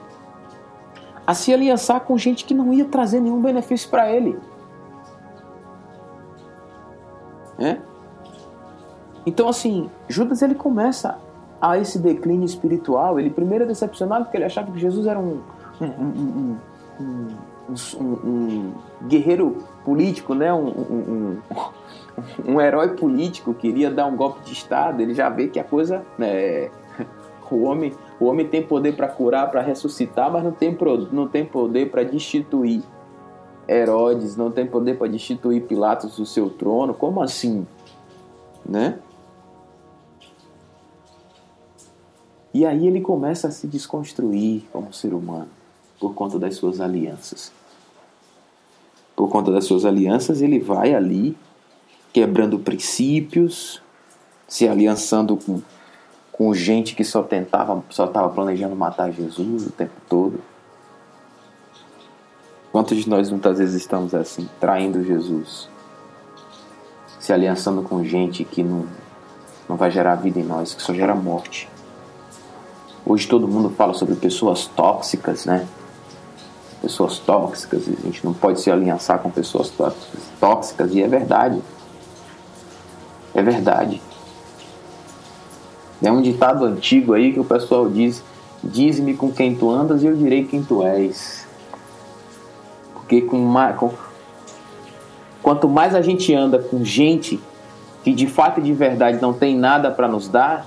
a 1.26 1.34
se 1.34 1.54
aliançar 1.54 2.02
com 2.02 2.17
gente 2.17 2.45
que 2.45 2.54
não 2.54 2.74
ia 2.74 2.86
trazer 2.86 3.19
nenhum 3.19 3.41
benefício 3.41 3.89
para 3.89 4.12
ele. 4.12 4.38
É? 7.60 7.78
Então 9.26 9.47
assim, 9.47 9.89
Judas 10.10 10.41
ele 10.41 10.56
começa 10.56 11.19
a 11.62 11.78
esse 11.78 12.00
declínio 12.00 12.45
espiritual. 12.45 13.19
Ele 13.19 13.30
primeiro 13.30 13.65
é 13.65 13.67
decepcionado 13.67 14.26
porque 14.26 14.38
ele 14.38 14.45
achava 14.45 14.71
que 14.71 14.80
Jesus 14.80 15.06
era 15.06 15.19
um, 15.19 15.41
um, 15.80 16.58
um, 17.00 17.38
um 18.04 18.74
guerreiro 19.08 19.58
político, 19.86 20.34
né? 20.34 20.52
um, 20.52 21.38
um, 22.45 22.60
herói 22.60 22.95
político 22.95 23.54
que 23.54 23.67
iria 23.67 23.91
dar 23.91 24.08
um 24.08 24.15
golpe 24.15 24.41
de 24.41 24.54
Estado. 24.54 25.02
Ele 25.02 25.13
já 25.13 25.30
vê 25.30 25.47
que 25.47 25.60
a 25.60 25.63
coisa 25.63 26.04
né, 26.17 26.71
o 27.56 27.64
homem, 27.64 27.94
o 28.20 28.26
homem 28.26 28.48
tem 28.48 28.62
poder 28.62 28.96
para 28.96 29.08
curar, 29.08 29.50
para 29.52 29.62
ressuscitar, 29.62 30.32
mas 30.32 30.44
não 30.44 30.52
tem, 30.52 30.78
não 31.12 31.28
tem 31.28 31.46
poder 31.46 31.90
para 31.90 32.04
destituir 32.04 32.82
Herodes, 33.68 34.36
não 34.36 34.52
tem 34.52 34.66
poder 34.66 34.98
para 34.98 35.08
destituir 35.08 35.64
Pilatos 35.64 36.18
do 36.18 36.26
seu 36.26 36.50
trono. 36.50 36.94
Como 36.94 37.22
assim? 37.22 37.66
Né? 38.66 39.00
E 42.54 42.66
aí 42.66 42.86
ele 42.86 43.00
começa 43.00 43.48
a 43.48 43.52
se 43.52 43.66
desconstruir 43.66 44.64
como 44.72 44.94
ser 44.94 45.14
humano 45.14 45.50
por 46.00 46.14
conta 46.14 46.38
das 46.38 46.56
suas 46.56 46.82
alianças. 46.82 47.52
Por 49.16 49.30
conta 49.30 49.52
das 49.52 49.66
suas 49.66 49.86
alianças, 49.86 50.42
ele 50.42 50.60
vai 50.60 50.94
ali 50.94 51.38
quebrando 52.12 52.60
princípios, 52.60 53.82
se 54.48 54.68
aliançando 54.68 55.38
com 55.38 55.62
com 56.32 56.54
gente 56.54 56.96
que 56.96 57.04
só 57.04 57.22
tentava, 57.22 57.84
só 57.89 58.06
estava 58.06 58.30
planejando 58.30 58.76
matar 58.76 59.12
Jesus 59.12 59.67
o 59.67 59.72
tempo 59.72 59.94
todo. 60.10 60.39
Quantos 62.72 62.98
de 62.98 63.10
nós 63.10 63.30
muitas 63.30 63.58
vezes 63.58 63.76
estamos 63.76 64.15
assim, 64.15 64.50
traindo 64.60 65.04
Jesus, 65.04 65.67
se 67.20 67.34
aliançando 67.34 67.82
com 67.82 68.04
gente 68.04 68.46
que 68.46 68.63
não, 68.63 68.88
não 69.67 69.76
vai 69.76 69.91
gerar 69.91 70.15
vida 70.15 70.39
em 70.39 70.44
nós, 70.44 70.74
que 70.74 70.82
só 70.82 70.94
gera 70.94 71.13
morte. 71.13 71.70
Hoje 73.06 73.28
todo 73.28 73.48
mundo 73.48 73.70
fala 73.70 73.94
sobre 73.94 74.15
pessoas 74.15 74.67
tóxicas, 74.67 75.46
né? 75.46 75.67
Pessoas 76.82 77.20
tóxicas, 77.20 77.88
a 77.88 78.02
gente 78.06 78.24
não 78.26 78.34
pode 78.34 78.62
se 78.62 78.72
aliançar 78.72 79.20
com 79.20 79.30
pessoas 79.30 79.72
tóxicas, 80.39 80.94
e 80.94 81.04
é 81.04 81.08
verdade. 81.08 81.62
É 83.34 83.41
verdade. 83.41 84.02
É 86.02 86.12
um 86.12 86.22
ditado 86.22 86.66
antigo 86.66 87.14
aí 87.14 87.32
que 87.34 87.40
o 87.40 87.44
pessoal 87.44 87.90
diz: 87.90 88.24
Diz-me 88.64 89.16
com 89.16 89.32
quem 89.32 89.56
tu 89.56 89.70
andas 89.70 90.04
e 90.04 90.08
eu 90.08 90.16
direi 90.16 90.46
quem 90.46 90.64
tu 90.64 90.84
és. 90.84 91.48
Porque 92.94 93.22
com, 93.22 93.38
mais, 93.38 93.76
com, 93.76 93.92
quanto 95.42 95.68
mais 95.68 95.94
a 95.96 96.02
gente 96.02 96.34
anda 96.34 96.60
com 96.60 96.84
gente 96.84 97.40
que 98.04 98.14
de 98.14 98.28
fato 98.28 98.60
e 98.60 98.64
de 98.64 98.74
verdade 98.74 99.22
não 99.22 99.34
tem 99.34 99.56
nada 99.56 99.92
para 99.92 100.08
nos 100.08 100.28
dar, 100.28 100.66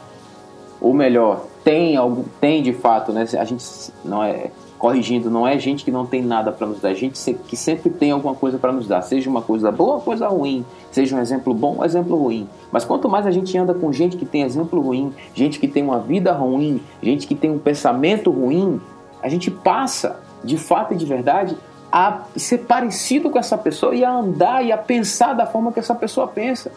ou 0.80 0.94
melhor, 0.94 1.46
tem 1.64 1.96
algo, 1.96 2.26
tem 2.40 2.62
de 2.62 2.72
fato, 2.72 3.12
né? 3.12 3.26
A 3.38 3.44
gente 3.44 3.64
não 4.04 4.22
é 4.22 4.50
corrigindo, 4.84 5.30
não 5.30 5.48
é 5.48 5.58
gente 5.58 5.82
que 5.82 5.90
não 5.90 6.04
tem 6.04 6.20
nada 6.20 6.52
para 6.52 6.66
nos 6.66 6.78
dar, 6.78 6.90
é 6.90 6.94
gente 6.94 7.18
que 7.48 7.56
sempre 7.56 7.88
tem 7.88 8.10
alguma 8.10 8.34
coisa 8.34 8.58
para 8.58 8.70
nos 8.70 8.86
dar, 8.86 9.00
seja 9.00 9.30
uma 9.30 9.40
coisa 9.40 9.72
boa 9.72 9.94
ou 9.94 10.00
coisa 10.02 10.28
ruim, 10.28 10.62
seja 10.92 11.16
um 11.16 11.20
exemplo 11.20 11.54
bom 11.54 11.78
um 11.78 11.84
exemplo 11.86 12.14
ruim. 12.14 12.46
Mas 12.70 12.84
quanto 12.84 13.08
mais 13.08 13.26
a 13.26 13.30
gente 13.30 13.56
anda 13.56 13.72
com 13.72 13.90
gente 13.90 14.14
que 14.14 14.26
tem 14.26 14.42
exemplo 14.42 14.78
ruim, 14.82 15.14
gente 15.34 15.58
que 15.58 15.66
tem 15.66 15.82
uma 15.82 16.00
vida 16.00 16.34
ruim, 16.34 16.82
gente 17.02 17.26
que 17.26 17.34
tem 17.34 17.50
um 17.50 17.58
pensamento 17.58 18.30
ruim, 18.30 18.78
a 19.22 19.28
gente 19.30 19.50
passa, 19.50 20.20
de 20.44 20.58
fato 20.58 20.92
e 20.92 20.98
de 20.98 21.06
verdade, 21.06 21.56
a 21.90 22.24
ser 22.36 22.58
parecido 22.58 23.30
com 23.30 23.38
essa 23.38 23.56
pessoa 23.56 23.94
e 23.94 24.04
a 24.04 24.12
andar 24.12 24.62
e 24.66 24.70
a 24.70 24.76
pensar 24.76 25.32
da 25.32 25.46
forma 25.46 25.72
que 25.72 25.78
essa 25.78 25.94
pessoa 25.94 26.28
pensa. 26.28 26.70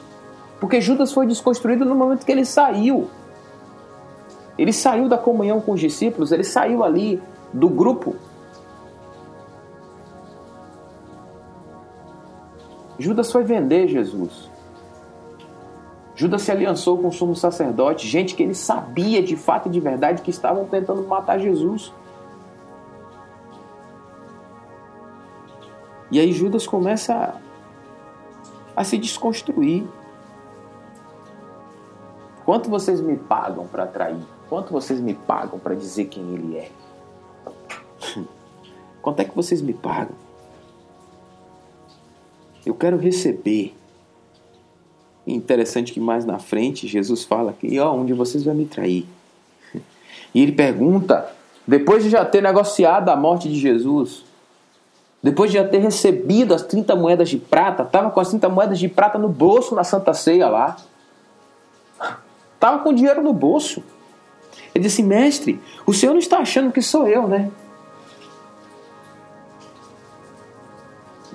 Porque 0.61 0.79
Judas 0.79 1.11
foi 1.11 1.27
desconstruído 1.27 1.83
no 1.83 1.93
momento 1.93 2.25
que 2.25 2.31
ele 2.31 2.45
saiu. 2.45 3.09
Ele 4.57 4.71
saiu 4.71 5.09
da 5.09 5.17
comunhão 5.17 5.59
com 5.59 5.73
os 5.73 5.81
discípulos, 5.81 6.31
ele 6.31 6.45
saiu 6.45 6.85
ali 6.85 7.21
do 7.53 7.69
grupo. 7.69 8.15
Judas 12.99 13.31
foi 13.31 13.43
vender 13.43 13.87
Jesus. 13.87 14.49
Judas 16.15 16.41
se 16.41 16.51
aliançou 16.51 16.97
com 16.97 17.09
o 17.09 17.11
sumo 17.11 17.35
sacerdote, 17.35 18.07
gente 18.07 18.33
que 18.33 18.41
ele 18.41 18.55
sabia 18.55 19.21
de 19.21 19.35
fato 19.35 19.67
e 19.67 19.71
de 19.71 19.79
verdade 19.79 20.23
que 20.23 20.31
estavam 20.31 20.65
tentando 20.65 21.03
matar 21.03 21.37
Jesus. 21.37 21.93
E 26.09 26.19
aí 26.19 26.31
Judas 26.31 26.65
começa 26.65 27.13
a, 27.13 28.81
a 28.81 28.83
se 28.83 28.97
desconstruir. 28.97 29.87
Quanto 32.43 32.69
vocês 32.69 32.99
me 32.99 33.15
pagam 33.15 33.67
para 33.67 33.85
trair? 33.85 34.25
Quanto 34.49 34.71
vocês 34.71 34.99
me 34.99 35.13
pagam 35.13 35.59
para 35.59 35.75
dizer 35.75 36.05
quem 36.05 36.33
ele 36.33 36.57
é? 36.57 36.71
Quanto 39.07 39.21
é 39.21 39.23
que 39.23 39.33
vocês 39.33 39.61
me 39.61 39.71
pagam? 39.71 40.17
Eu 42.65 42.75
quero 42.75 42.97
receber. 42.97 43.73
Interessante 45.25 45.93
que 45.93 45.99
mais 46.01 46.25
na 46.25 46.39
frente 46.39 46.89
Jesus 46.89 47.23
fala 47.23 47.53
que, 47.53 47.79
ó, 47.79 47.93
um 47.93 48.05
de 48.05 48.11
vocês 48.11 48.43
vai 48.43 48.53
me 48.53 48.65
trair. 48.65 49.05
E 50.35 50.43
ele 50.43 50.51
pergunta, 50.51 51.25
depois 51.65 52.03
de 52.03 52.09
já 52.09 52.25
ter 52.25 52.43
negociado 52.43 53.07
a 53.07 53.15
morte 53.15 53.47
de 53.47 53.57
Jesus, 53.57 54.25
depois 55.23 55.51
de 55.51 55.57
já 55.57 55.65
ter 55.65 55.77
recebido 55.77 56.53
as 56.53 56.63
30 56.63 56.93
moedas 56.93 57.29
de 57.29 57.37
prata, 57.37 57.83
estava 57.83 58.11
com 58.11 58.19
as 58.19 58.27
30 58.27 58.49
moedas 58.49 58.77
de 58.77 58.89
prata 58.89 59.17
no 59.17 59.29
bolso 59.29 59.73
na 59.73 59.85
Santa 59.85 60.13
Ceia 60.13 60.49
lá. 60.49 60.75
Estava 62.55 62.83
com 62.83 62.93
dinheiro 62.93 63.23
no 63.23 63.31
bolso. 63.31 63.81
Ele 64.75 64.83
disse, 64.83 65.01
mestre, 65.01 65.61
o 65.85 65.93
senhor 65.93 66.11
não 66.11 66.19
está 66.19 66.39
achando 66.39 66.73
que 66.73 66.81
sou 66.81 67.07
eu, 67.07 67.25
né? 67.25 67.49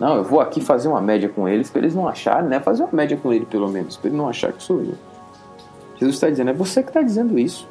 Não, 0.03 0.17
eu 0.17 0.25
vou 0.25 0.41
aqui 0.41 0.61
fazer 0.61 0.88
uma 0.88 1.01
média 1.01 1.29
com 1.29 1.49
eles 1.49 1.71
para 1.71 1.81
eles 1.83 1.95
não 1.95 2.09
acharem, 2.09 2.49
né? 2.49 2.59
Fazer 2.59 2.83
uma 2.83 2.93
média 2.93 3.17
com 3.17 3.33
ele 3.33 3.47
pelo 3.47 3.69
menos, 3.69 3.97
para 3.97 4.09
ele 4.09 4.17
não 4.17 4.29
achar 4.29 4.53
que 4.53 4.61
sou 4.61 4.81
eu. 4.81 4.95
Jesus 5.95 6.17
está 6.17 6.29
dizendo, 6.29 6.51
é 6.51 6.53
você 6.53 6.83
que 6.83 6.88
está 6.88 7.03
dizendo 7.03 7.38
isso. 7.38 7.69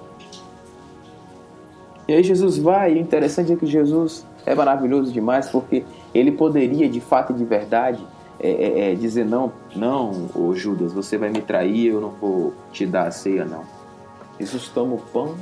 E 2.08 2.14
aí 2.14 2.24
Jesus 2.24 2.58
vai, 2.58 2.94
e 2.94 2.96
o 2.96 3.00
interessante 3.00 3.52
é 3.52 3.56
que 3.58 3.66
Jesus 3.66 4.26
é 4.46 4.56
maravilhoso 4.56 5.12
demais 5.12 5.50
porque 5.50 5.84
ele 6.16 6.32
poderia 6.32 6.88
de 6.88 7.02
fato 7.02 7.34
e 7.34 7.36
de 7.36 7.44
verdade 7.44 8.02
é, 8.40 8.50
é, 8.50 8.92
é, 8.92 8.96
dizer 8.96 9.26
não, 9.26 9.52
não, 9.76 10.30
ô 10.34 10.56
Judas, 10.56 10.94
você 10.94 11.18
vai 11.18 11.30
me 11.30 11.42
trair, 11.42 11.88
eu 11.88 12.00
não 12.00 12.12
vou 12.12 12.54
te 12.72 12.86
dar 12.86 13.08
a 13.08 13.12
ceia, 13.12 13.44
não. 13.44 13.66
Jesus 14.40 14.70
toma 14.70 14.94
o 14.94 15.00
pão, 15.00 15.36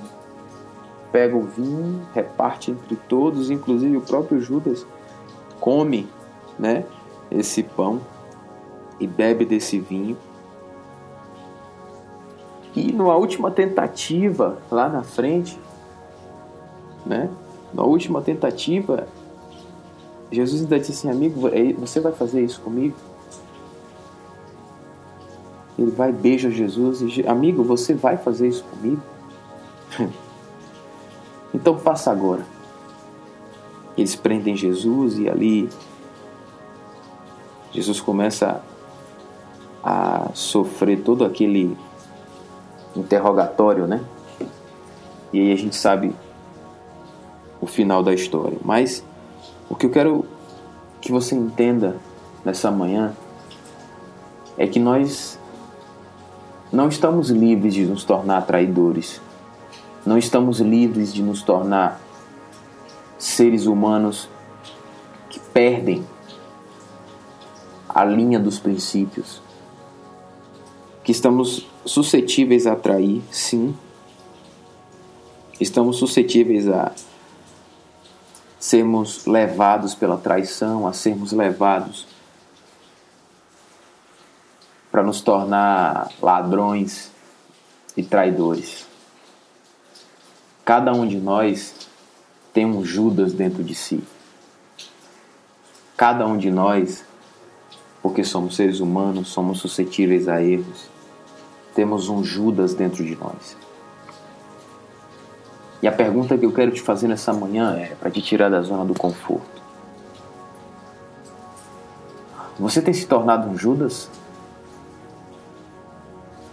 pega 1.11 1.37
o 1.37 1.43
vinho, 1.43 2.01
reparte 2.15 2.71
entre 2.71 2.95
todos, 3.07 3.51
inclusive 3.51 3.95
o 3.95 4.01
próprio 4.01 4.41
Judas 4.41 4.87
come, 5.59 6.07
né, 6.59 6.85
esse 7.31 7.63
pão 7.63 8.01
e 8.99 9.07
bebe 9.07 9.45
desse 9.45 9.79
vinho. 9.79 10.17
E 12.75 12.91
numa 12.91 13.15
última 13.15 13.49
tentativa 13.49 14.59
lá 14.69 14.89
na 14.89 15.01
frente, 15.01 15.59
né, 17.05 17.29
na 17.73 17.83
última 17.83 18.21
tentativa, 18.21 19.07
Jesus 20.31 20.61
ainda 20.61 20.79
disse 20.79 20.91
assim, 20.91 21.09
amigo, 21.09 21.47
é, 21.47 21.73
você 21.73 21.99
vai 21.99 22.11
fazer 22.11 22.43
isso 22.43 22.61
comigo? 22.61 22.95
Ele 25.77 25.91
vai, 25.91 26.11
beija 26.11 26.51
Jesus 26.51 26.99
e 27.01 27.25
amigo, 27.25 27.63
você 27.63 27.93
vai 27.93 28.17
fazer 28.17 28.49
isso 28.49 28.65
comigo? 28.65 29.01
então 31.53 31.77
faça 31.77 32.11
agora. 32.11 32.45
Eles 33.97 34.15
prendem 34.15 34.55
Jesus 34.55 35.17
e 35.17 35.29
ali 35.29 35.69
Jesus 37.71 38.01
começa 38.01 38.61
a 39.83 40.29
sofrer 40.33 41.01
todo 41.01 41.23
aquele 41.23 41.77
interrogatório, 42.95 43.87
né? 43.87 44.03
E 45.31 45.39
aí 45.39 45.53
a 45.53 45.55
gente 45.55 45.75
sabe 45.75 46.13
o 47.61 47.67
final 47.67 48.01
da 48.01 48.13
história. 48.13 48.57
Mas 48.63 49.03
o 49.69 49.75
que 49.75 49.85
eu 49.85 49.89
quero 49.89 50.25
que 50.99 51.11
você 51.11 51.35
entenda 51.35 51.97
nessa 52.43 52.71
manhã 52.71 53.13
é 54.57 54.67
que 54.67 54.79
nós 54.79 55.39
não 56.71 56.87
estamos 56.87 57.29
livres 57.29 57.73
de 57.73 57.85
nos 57.85 58.03
tornar 58.03 58.45
traidores. 58.45 59.21
Não 60.05 60.17
estamos 60.17 60.59
livres 60.59 61.13
de 61.13 61.21
nos 61.21 61.41
tornar 61.41 62.01
seres 63.17 63.65
humanos 63.65 64.29
que 65.29 65.39
perdem 65.39 66.03
a 67.99 68.05
linha 68.05 68.39
dos 68.39 68.57
princípios. 68.57 69.41
Que 71.03 71.11
estamos 71.11 71.67
suscetíveis 71.85 72.65
a 72.65 72.73
trair, 72.73 73.21
sim. 73.29 73.75
Estamos 75.59 75.97
suscetíveis 75.97 76.69
a 76.69 76.93
sermos 78.57 79.25
levados 79.25 79.93
pela 79.95 80.17
traição, 80.17 80.87
a 80.87 80.93
sermos 80.93 81.33
levados 81.33 82.07
para 84.89 85.03
nos 85.03 85.19
tornar 85.19 86.09
ladrões 86.21 87.11
e 87.97 88.03
traidores. 88.03 88.87
Cada 90.63 90.93
um 90.93 91.05
de 91.05 91.17
nós 91.17 91.75
tem 92.53 92.65
um 92.65 92.85
Judas 92.85 93.33
dentro 93.33 93.61
de 93.61 93.75
si. 93.75 94.01
Cada 95.97 96.25
um 96.25 96.37
de 96.37 96.49
nós, 96.49 97.03
porque 98.01 98.23
somos 98.23 98.55
seres 98.55 98.79
humanos, 98.79 99.29
somos 99.29 99.59
suscetíveis 99.59 100.27
a 100.27 100.41
erros, 100.41 100.89
temos 101.75 102.09
um 102.09 102.23
Judas 102.23 102.73
dentro 102.73 103.03
de 103.03 103.15
nós. 103.15 103.57
E 105.81 105.87
a 105.87 105.91
pergunta 105.91 106.37
que 106.37 106.45
eu 106.45 106.51
quero 106.51 106.71
te 106.71 106.81
fazer 106.81 107.07
nessa 107.07 107.33
manhã 107.33 107.75
é 107.77 107.95
para 107.95 108.11
te 108.11 108.21
tirar 108.21 108.49
da 108.49 108.61
zona 108.61 108.83
do 108.83 108.93
conforto. 108.93 109.59
Você 112.59 112.81
tem 112.81 112.93
se 112.93 113.07
tornado 113.07 113.47
um 113.47 113.57
Judas? 113.57 114.09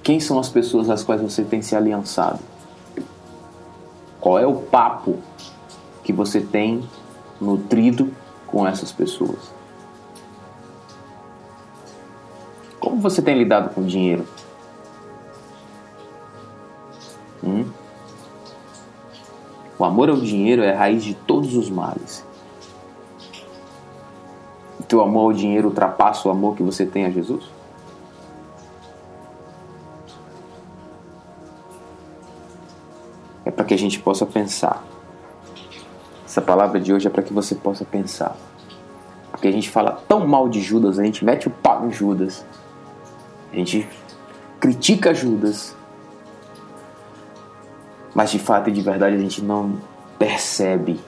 Quem 0.05 0.21
são 0.21 0.39
as 0.39 0.49
pessoas 0.49 0.89
às 0.89 1.03
quais 1.03 1.21
você 1.21 1.43
tem 1.43 1.61
se 1.61 1.75
aliançado? 1.75 2.39
Qual 4.21 4.39
é 4.39 4.47
o 4.47 4.55
papo 4.55 5.19
que 6.05 6.13
você 6.13 6.41
tem 6.41 6.89
nutrido 7.41 8.13
com 8.47 8.65
essas 8.65 8.93
pessoas? 8.93 9.51
Você 13.11 13.23
tem 13.23 13.39
lidado 13.39 13.73
com 13.73 13.83
o 13.83 13.85
dinheiro? 13.85 14.27
Hum? 17.43 17.65
O 19.79 19.85
amor 19.85 20.09
ao 20.09 20.17
dinheiro 20.17 20.63
é 20.63 20.73
a 20.73 20.79
raiz 20.79 21.05
de 21.05 21.15
todos 21.15 21.55
os 21.55 21.71
males. 21.71 22.25
O 24.81 24.83
teu 24.83 25.01
amor 25.01 25.27
ao 25.27 25.33
dinheiro 25.33 25.69
ultrapassa 25.69 26.29
o 26.29 26.31
amor 26.31 26.57
que 26.57 26.63
você 26.63 26.85
tem 26.85 27.05
a 27.05 27.11
Jesus? 27.11 27.45
É 33.45 33.51
para 33.51 33.65
que 33.65 33.75
a 33.75 33.79
gente 33.79 34.01
possa 34.01 34.27
pensar. 34.27 34.83
Essa 36.25 36.43
palavra 36.43 36.81
de 36.81 36.93
hoje 36.93 37.07
é 37.07 37.11
para 37.11 37.23
que 37.23 37.33
você 37.33 37.55
possa 37.55 37.85
pensar. 37.85 38.37
Porque 39.31 39.47
a 39.47 39.53
gente 39.53 39.71
fala 39.71 40.03
tão 40.09 40.27
mal 40.27 40.49
de 40.49 40.61
Judas, 40.61 40.99
a 40.99 41.05
gente 41.05 41.25
mete 41.25 41.47
o 41.47 41.51
pau 41.51 41.87
em 41.87 41.93
Judas. 41.93 42.45
A 43.57 43.59
gente 43.59 43.89
critica 44.61 45.15
Judas, 45.15 45.75
mas 48.15 48.31
de 48.31 48.39
fato 48.39 48.69
e 48.69 48.73
de 48.73 48.83
verdade 48.83 49.17
a 49.17 49.19
gente 49.19 49.43
não 49.43 49.79
percebe 50.19 51.01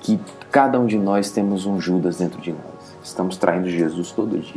que 0.00 0.20
cada 0.52 0.78
um 0.78 0.86
de 0.86 0.96
nós 0.96 1.32
temos 1.32 1.66
um 1.66 1.80
Judas 1.80 2.18
dentro 2.18 2.40
de 2.40 2.52
nós. 2.52 2.96
Estamos 3.02 3.36
traindo 3.36 3.68
Jesus 3.68 4.12
todo 4.12 4.38
dia. 4.38 4.54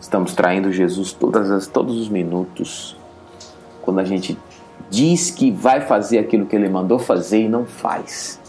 Estamos 0.00 0.34
traindo 0.34 0.72
Jesus 0.72 1.12
todas 1.12 1.50
as, 1.50 1.66
todos 1.66 1.98
os 1.98 2.08
minutos. 2.08 2.96
Quando 3.82 4.00
a 4.00 4.04
gente 4.04 4.38
diz 4.88 5.30
que 5.30 5.50
vai 5.50 5.82
fazer 5.82 6.18
aquilo 6.18 6.46
que 6.46 6.56
ele 6.56 6.70
mandou 6.70 6.98
fazer 6.98 7.42
e 7.42 7.48
não 7.50 7.66
faz. 7.66 8.40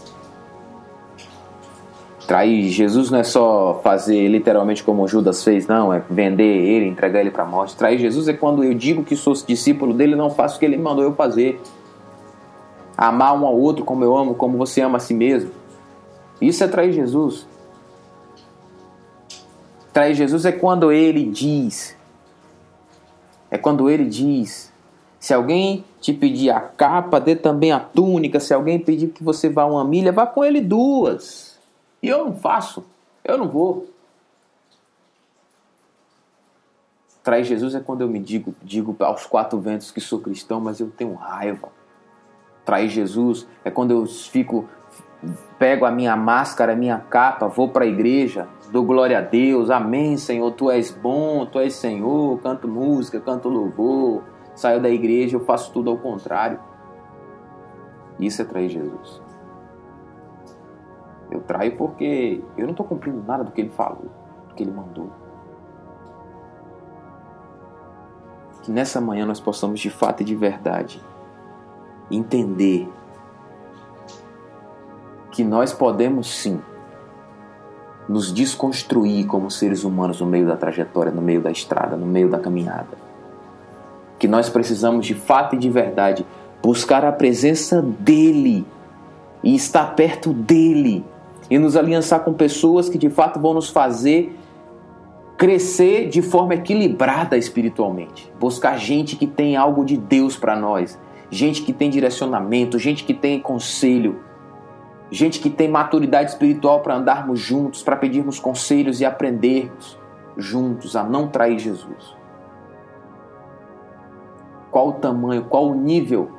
Trair 2.26 2.70
Jesus 2.70 3.10
não 3.10 3.18
é 3.18 3.24
só 3.24 3.80
fazer 3.82 4.28
literalmente 4.28 4.82
como 4.82 5.06
Judas 5.06 5.44
fez, 5.44 5.66
não, 5.66 5.92
é 5.92 6.02
vender 6.08 6.42
ele, 6.42 6.86
entregar 6.86 7.20
ele 7.20 7.30
para 7.30 7.42
a 7.42 7.46
morte. 7.46 7.76
Trair 7.76 7.98
Jesus 7.98 8.28
é 8.28 8.32
quando 8.32 8.64
eu 8.64 8.72
digo 8.72 9.04
que 9.04 9.14
sou 9.14 9.34
discípulo 9.34 9.92
dele, 9.92 10.16
não 10.16 10.30
faço 10.30 10.56
o 10.56 10.58
que 10.58 10.64
ele 10.64 10.78
mandou 10.78 11.04
eu 11.04 11.14
fazer. 11.14 11.60
Amar 12.96 13.38
um 13.38 13.44
ao 13.44 13.58
outro 13.58 13.84
como 13.84 14.04
eu 14.04 14.16
amo, 14.16 14.34
como 14.34 14.56
você 14.56 14.80
ama 14.80 14.96
a 14.96 15.00
si 15.00 15.12
mesmo. 15.12 15.50
Isso 16.40 16.64
é 16.64 16.68
trair 16.68 16.92
Jesus. 16.92 17.46
Trair 19.92 20.14
Jesus 20.14 20.44
é 20.44 20.52
quando 20.52 20.90
ele 20.90 21.24
diz. 21.26 21.94
É 23.50 23.58
quando 23.58 23.90
ele 23.90 24.06
diz. 24.06 24.72
Se 25.20 25.32
alguém 25.32 25.84
te 26.00 26.12
pedir 26.12 26.50
a 26.50 26.60
capa, 26.60 27.20
dê 27.20 27.36
também 27.36 27.70
a 27.70 27.80
túnica. 27.80 28.40
Se 28.40 28.54
alguém 28.54 28.78
pedir 28.78 29.08
que 29.08 29.22
você 29.22 29.48
vá 29.48 29.64
uma 29.64 29.84
milha, 29.84 30.10
vá 30.10 30.26
com 30.26 30.44
ele 30.44 30.60
duas. 30.60 31.53
E 32.04 32.08
eu 32.10 32.26
não 32.26 32.34
faço, 32.34 32.84
eu 33.24 33.38
não 33.38 33.48
vou. 33.48 33.86
Trair 37.22 37.44
Jesus 37.44 37.74
é 37.74 37.80
quando 37.80 38.02
eu 38.02 38.08
me 38.08 38.20
digo, 38.20 38.54
digo 38.62 38.94
aos 39.00 39.24
quatro 39.24 39.58
ventos 39.58 39.90
que 39.90 40.02
sou 40.02 40.20
cristão, 40.20 40.60
mas 40.60 40.80
eu 40.80 40.90
tenho 40.90 41.14
raiva. 41.14 41.70
Trair 42.62 42.90
Jesus 42.90 43.48
é 43.64 43.70
quando 43.70 43.92
eu 43.92 44.04
fico, 44.04 44.68
pego 45.58 45.86
a 45.86 45.90
minha 45.90 46.14
máscara, 46.14 46.74
a 46.74 46.76
minha 46.76 46.98
capa, 46.98 47.48
vou 47.48 47.70
para 47.70 47.84
a 47.84 47.88
igreja, 47.88 48.46
dou 48.70 48.84
glória 48.84 49.16
a 49.16 49.22
Deus, 49.22 49.70
amém, 49.70 50.18
Senhor, 50.18 50.50
tu 50.50 50.70
és 50.70 50.90
bom, 50.90 51.46
tu 51.46 51.58
és 51.58 51.72
Senhor, 51.72 52.38
canto 52.40 52.68
música, 52.68 53.18
canto 53.18 53.48
louvor, 53.48 54.24
saio 54.54 54.78
da 54.78 54.90
igreja, 54.90 55.38
eu 55.38 55.40
faço 55.46 55.72
tudo 55.72 55.88
ao 55.88 55.96
contrário. 55.96 56.60
Isso 58.20 58.42
é 58.42 58.44
trair 58.44 58.68
Jesus. 58.68 59.23
Traio 61.46 61.76
porque 61.76 62.42
eu 62.56 62.64
não 62.64 62.72
estou 62.72 62.86
cumprindo 62.86 63.22
nada 63.26 63.44
do 63.44 63.52
que 63.52 63.60
ele 63.60 63.70
falou, 63.70 64.06
do 64.48 64.54
que 64.54 64.62
ele 64.62 64.72
mandou. 64.72 65.10
Que 68.62 68.70
nessa 68.70 69.00
manhã 69.00 69.26
nós 69.26 69.40
possamos 69.40 69.78
de 69.80 69.90
fato 69.90 70.22
e 70.22 70.24
de 70.24 70.34
verdade 70.34 71.02
entender 72.10 72.88
que 75.30 75.42
nós 75.42 75.72
podemos 75.72 76.32
sim 76.40 76.60
nos 78.08 78.32
desconstruir 78.32 79.26
como 79.26 79.50
seres 79.50 79.84
humanos 79.84 80.20
no 80.20 80.26
meio 80.26 80.46
da 80.46 80.56
trajetória, 80.56 81.10
no 81.10 81.22
meio 81.22 81.40
da 81.40 81.50
estrada, 81.50 81.96
no 81.96 82.06
meio 82.06 82.28
da 82.28 82.38
caminhada. 82.38 82.96
Que 84.18 84.28
nós 84.28 84.48
precisamos 84.48 85.06
de 85.06 85.14
fato 85.14 85.56
e 85.56 85.58
de 85.58 85.70
verdade 85.70 86.24
buscar 86.62 87.04
a 87.04 87.12
presença 87.12 87.82
dele 87.82 88.66
e 89.42 89.54
estar 89.54 89.94
perto 89.94 90.32
dele 90.32 91.04
e 91.50 91.58
nos 91.58 91.76
aliançar 91.76 92.20
com 92.20 92.32
pessoas 92.32 92.88
que 92.88 92.98
de 92.98 93.10
fato 93.10 93.40
vão 93.40 93.54
nos 93.54 93.68
fazer 93.68 94.36
crescer 95.36 96.08
de 96.08 96.22
forma 96.22 96.54
equilibrada 96.54 97.36
espiritualmente. 97.36 98.32
Buscar 98.38 98.78
gente 98.78 99.16
que 99.16 99.26
tem 99.26 99.56
algo 99.56 99.84
de 99.84 99.96
Deus 99.96 100.36
para 100.36 100.56
nós, 100.56 100.98
gente 101.30 101.62
que 101.62 101.72
tem 101.72 101.90
direcionamento, 101.90 102.78
gente 102.78 103.04
que 103.04 103.12
tem 103.12 103.40
conselho, 103.40 104.20
gente 105.10 105.40
que 105.40 105.50
tem 105.50 105.68
maturidade 105.68 106.30
espiritual 106.30 106.80
para 106.80 106.96
andarmos 106.96 107.40
juntos, 107.40 107.82
para 107.82 107.96
pedirmos 107.96 108.38
conselhos 108.38 109.00
e 109.00 109.04
aprendermos 109.04 109.98
juntos 110.36 110.96
a 110.96 111.02
não 111.02 111.28
trair 111.28 111.58
Jesus. 111.58 112.16
Qual 114.70 114.88
o 114.88 114.92
tamanho, 114.94 115.44
qual 115.44 115.68
o 115.68 115.74
nível 115.74 116.30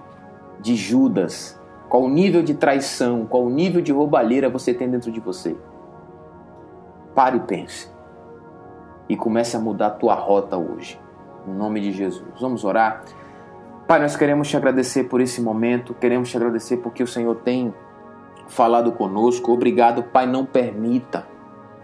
de 0.60 0.76
Judas, 0.76 1.60
qual 1.90 2.04
o 2.04 2.10
nível 2.10 2.42
de 2.42 2.54
traição, 2.54 3.26
qual 3.26 3.44
o 3.44 3.50
nível 3.50 3.82
de 3.82 3.92
roubalheira 3.92 4.50
você 4.50 4.74
tem 4.74 4.90
dentro 4.90 5.12
de 5.12 5.20
você? 5.20 5.56
Pare 7.14 7.38
e 7.38 7.40
pense. 7.42 7.90
E 9.08 9.16
comece 9.16 9.56
a 9.56 9.60
mudar 9.60 9.88
a 9.88 9.92
tua 9.92 10.16
rota 10.16 10.58
hoje. 10.58 11.00
Em 11.48 11.54
nome 11.54 11.80
de 11.80 11.92
Jesus. 11.92 12.40
Vamos 12.40 12.64
orar. 12.64 13.04
Pai, 13.88 14.00
nós 14.00 14.16
queremos 14.16 14.50
te 14.50 14.58
agradecer 14.58 15.04
por 15.04 15.22
esse 15.22 15.40
momento, 15.42 15.94
queremos 15.94 16.30
te 16.30 16.38
agradecer 16.38 16.78
porque 16.78 17.04
o 17.04 17.08
Senhor 17.08 17.36
tem 17.36 17.72
falado 18.48 18.92
conosco. 18.92 19.54
Obrigado, 19.54 20.02
Pai, 20.04 20.26
não 20.26 20.44
permita. 20.44 21.35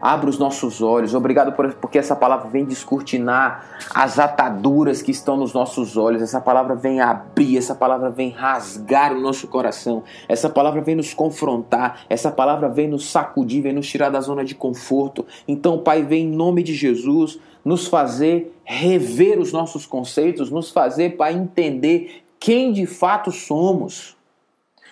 Abra 0.02 0.30
os 0.30 0.40
nossos 0.40 0.82
olhos. 0.82 1.14
Obrigado 1.14 1.52
por, 1.54 1.74
porque 1.76 2.00
essa 2.00 2.16
palavra 2.16 2.50
vem 2.50 2.66
descortinar 2.66 3.66
as 3.94 4.18
ataduras 4.18 5.02
que 5.02 5.12
estão 5.12 5.38
nos 5.38 5.54
nossos 5.54 5.96
olhos. 5.98 6.22
Essa 6.22 6.42
palavra 6.42 6.76
vem 6.76 7.00
abrir, 7.00 7.58
essa 7.58 7.76
palavra 7.76 8.10
vem 8.10 8.30
rasgar 8.30 9.14
o 9.14 9.20
nosso 9.22 9.48
coração. 9.48 10.04
Essa 10.28 10.50
palavra 10.50 10.82
vem 10.82 10.96
nos 10.96 11.14
confrontar. 11.14 12.02
Essa 12.10 12.32
palavra 12.32 12.68
vem 12.68 12.88
nos 12.88 13.12
sacudir, 13.12 13.62
vem 13.62 13.74
nos 13.74 13.88
tirar 13.88 14.10
da 14.10 14.22
zona 14.22 14.44
de 14.44 14.56
conforto. 14.56 15.26
Então, 15.48 15.78
Pai, 15.80 16.04
vem 16.04 16.26
em 16.26 16.36
nome 16.36 16.64
de 16.64 16.74
Jesus 16.74 17.40
nos 17.64 17.88
fazer 17.88 18.56
rever 18.64 19.40
os 19.40 19.52
nossos 19.52 19.86
conceitos, 19.86 20.50
nos 20.50 20.72
fazer, 20.72 21.12
Pai, 21.16 21.34
entender 21.34 22.24
quem 22.40 22.74
de 22.74 22.88
fato 22.88 23.32
somos 23.32 24.18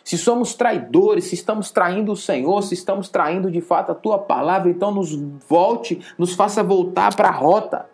se 0.03 0.17
somos 0.17 0.53
traidores, 0.55 1.25
se 1.25 1.35
estamos 1.35 1.71
traindo 1.71 2.11
o 2.11 2.17
Senhor, 2.17 2.61
se 2.63 2.73
estamos 2.73 3.09
traindo 3.09 3.51
de 3.51 3.61
fato 3.61 3.91
a 3.91 3.95
tua 3.95 4.17
palavra, 4.17 4.69
então 4.69 4.91
nos 4.91 5.13
volte, 5.47 5.99
nos 6.17 6.33
faça 6.33 6.63
voltar 6.63 7.15
para 7.15 7.29
a 7.29 7.33
rota. 7.33 7.87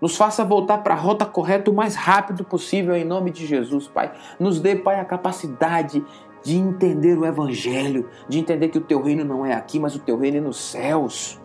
Nos 0.00 0.16
faça 0.16 0.44
voltar 0.44 0.78
para 0.78 0.94
a 0.94 0.96
rota 0.96 1.24
correta 1.24 1.70
o 1.70 1.74
mais 1.74 1.94
rápido 1.94 2.44
possível, 2.44 2.94
em 2.94 3.04
nome 3.04 3.30
de 3.30 3.46
Jesus, 3.46 3.88
Pai. 3.88 4.12
Nos 4.38 4.60
dê, 4.60 4.76
Pai, 4.76 5.00
a 5.00 5.04
capacidade 5.04 6.04
de 6.42 6.56
entender 6.56 7.18
o 7.18 7.24
Evangelho, 7.24 8.08
de 8.28 8.38
entender 8.38 8.68
que 8.68 8.78
o 8.78 8.82
teu 8.82 9.02
reino 9.02 9.24
não 9.24 9.44
é 9.44 9.54
aqui, 9.54 9.80
mas 9.80 9.96
o 9.96 9.98
teu 9.98 10.18
reino 10.18 10.36
é 10.36 10.40
nos 10.40 10.58
céus. 10.58 11.40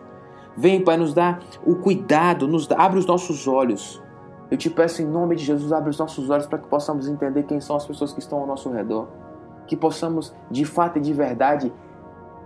Vem, 0.54 0.84
Pai, 0.84 0.98
nos 0.98 1.14
dá 1.14 1.38
o 1.64 1.76
cuidado, 1.76 2.46
nos 2.46 2.66
dá, 2.66 2.76
abre 2.76 2.98
os 2.98 3.06
nossos 3.06 3.48
olhos. 3.48 4.02
Eu 4.50 4.58
te 4.58 4.68
peço 4.68 5.00
em 5.00 5.06
nome 5.06 5.34
de 5.34 5.44
Jesus, 5.44 5.72
abre 5.72 5.88
os 5.88 5.98
nossos 5.98 6.28
olhos 6.28 6.46
para 6.46 6.58
que 6.58 6.68
possamos 6.68 7.08
entender 7.08 7.44
quem 7.44 7.58
são 7.58 7.74
as 7.74 7.86
pessoas 7.86 8.12
que 8.12 8.20
estão 8.20 8.38
ao 8.38 8.46
nosso 8.46 8.70
redor 8.70 9.21
que 9.66 9.76
possamos 9.76 10.34
de 10.50 10.64
fato 10.64 10.98
e 10.98 11.00
de 11.00 11.12
verdade 11.12 11.72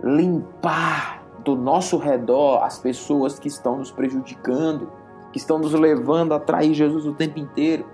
limpar 0.03 1.23
do 1.43 1.55
nosso 1.55 1.97
redor 1.97 2.63
as 2.63 2.77
pessoas 2.77 3.39
que 3.39 3.47
estão 3.47 3.77
nos 3.77 3.91
prejudicando, 3.91 4.91
que 5.31 5.37
estão 5.37 5.57
nos 5.57 5.73
levando 5.73 6.33
a 6.33 6.39
trair 6.39 6.73
Jesus 6.73 7.05
o 7.05 7.13
tempo 7.13 7.39
inteiro, 7.39 7.85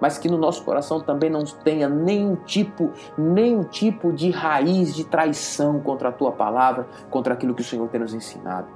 mas 0.00 0.16
que 0.16 0.28
no 0.28 0.38
nosso 0.38 0.64
coração 0.64 1.00
também 1.00 1.28
não 1.28 1.44
tenha 1.44 1.88
nenhum 1.88 2.34
tipo, 2.36 2.90
nenhum 3.16 3.62
tipo 3.62 4.12
de 4.12 4.30
raiz 4.30 4.94
de 4.94 5.04
traição 5.04 5.80
contra 5.80 6.08
a 6.08 6.12
tua 6.12 6.32
palavra, 6.32 6.88
contra 7.10 7.34
aquilo 7.34 7.54
que 7.54 7.62
o 7.62 7.64
Senhor 7.64 7.86
tem 7.88 8.00
nos 8.00 8.14
ensinado. 8.14 8.68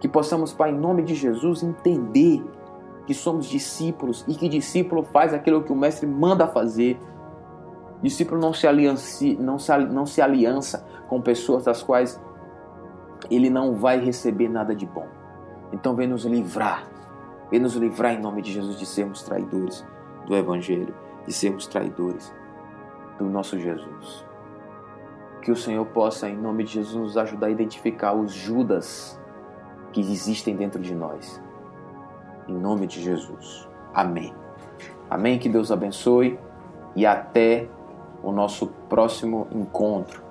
Que 0.00 0.08
possamos, 0.08 0.52
Pai, 0.52 0.70
em 0.70 0.78
nome 0.78 1.02
de 1.02 1.14
Jesus, 1.14 1.62
entender 1.62 2.44
que 3.06 3.14
somos 3.14 3.46
discípulos 3.46 4.24
e 4.26 4.34
que 4.34 4.48
discípulo 4.48 5.04
faz 5.04 5.32
aquilo 5.32 5.62
que 5.62 5.72
o 5.72 5.76
mestre 5.76 6.06
manda 6.06 6.46
fazer 6.46 6.98
Discípulo 8.02 8.40
não 8.40 8.52
se, 8.52 8.66
aliança, 8.66 9.24
não, 9.38 9.58
se, 9.58 9.78
não 9.78 10.06
se 10.06 10.20
aliança 10.20 10.84
com 11.08 11.20
pessoas 11.20 11.64
das 11.64 11.82
quais 11.82 12.20
ele 13.30 13.48
não 13.48 13.74
vai 13.74 14.00
receber 14.00 14.48
nada 14.48 14.74
de 14.74 14.86
bom. 14.86 15.06
Então 15.72 15.94
vem 15.94 16.08
nos 16.08 16.24
livrar, 16.24 16.84
vem 17.50 17.60
nos 17.60 17.74
livrar 17.74 18.14
em 18.14 18.20
nome 18.20 18.42
de 18.42 18.52
Jesus 18.52 18.78
de 18.78 18.84
sermos 18.84 19.22
traidores 19.22 19.86
do 20.26 20.34
Evangelho, 20.34 20.94
de 21.26 21.32
sermos 21.32 21.66
traidores 21.66 22.34
do 23.18 23.24
nosso 23.24 23.58
Jesus. 23.58 24.26
Que 25.40 25.50
o 25.50 25.56
Senhor 25.56 25.86
possa, 25.86 26.28
em 26.28 26.36
nome 26.36 26.64
de 26.64 26.72
Jesus, 26.72 26.94
nos 26.94 27.16
ajudar 27.16 27.46
a 27.46 27.50
identificar 27.50 28.14
os 28.14 28.32
Judas 28.32 29.20
que 29.92 30.00
existem 30.00 30.56
dentro 30.56 30.80
de 30.80 30.94
nós. 30.94 31.40
Em 32.48 32.54
nome 32.54 32.86
de 32.86 33.00
Jesus. 33.00 33.68
Amém. 33.94 34.34
Amém. 35.08 35.38
Que 35.38 35.48
Deus 35.48 35.70
abençoe 35.70 36.38
e 36.94 37.06
até 37.06 37.68
o 38.22 38.32
nosso 38.32 38.68
próximo 38.88 39.46
encontro. 39.52 40.22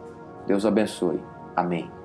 Deus 0.47 0.65
abençoe. 0.65 1.21
Amém. 1.55 2.00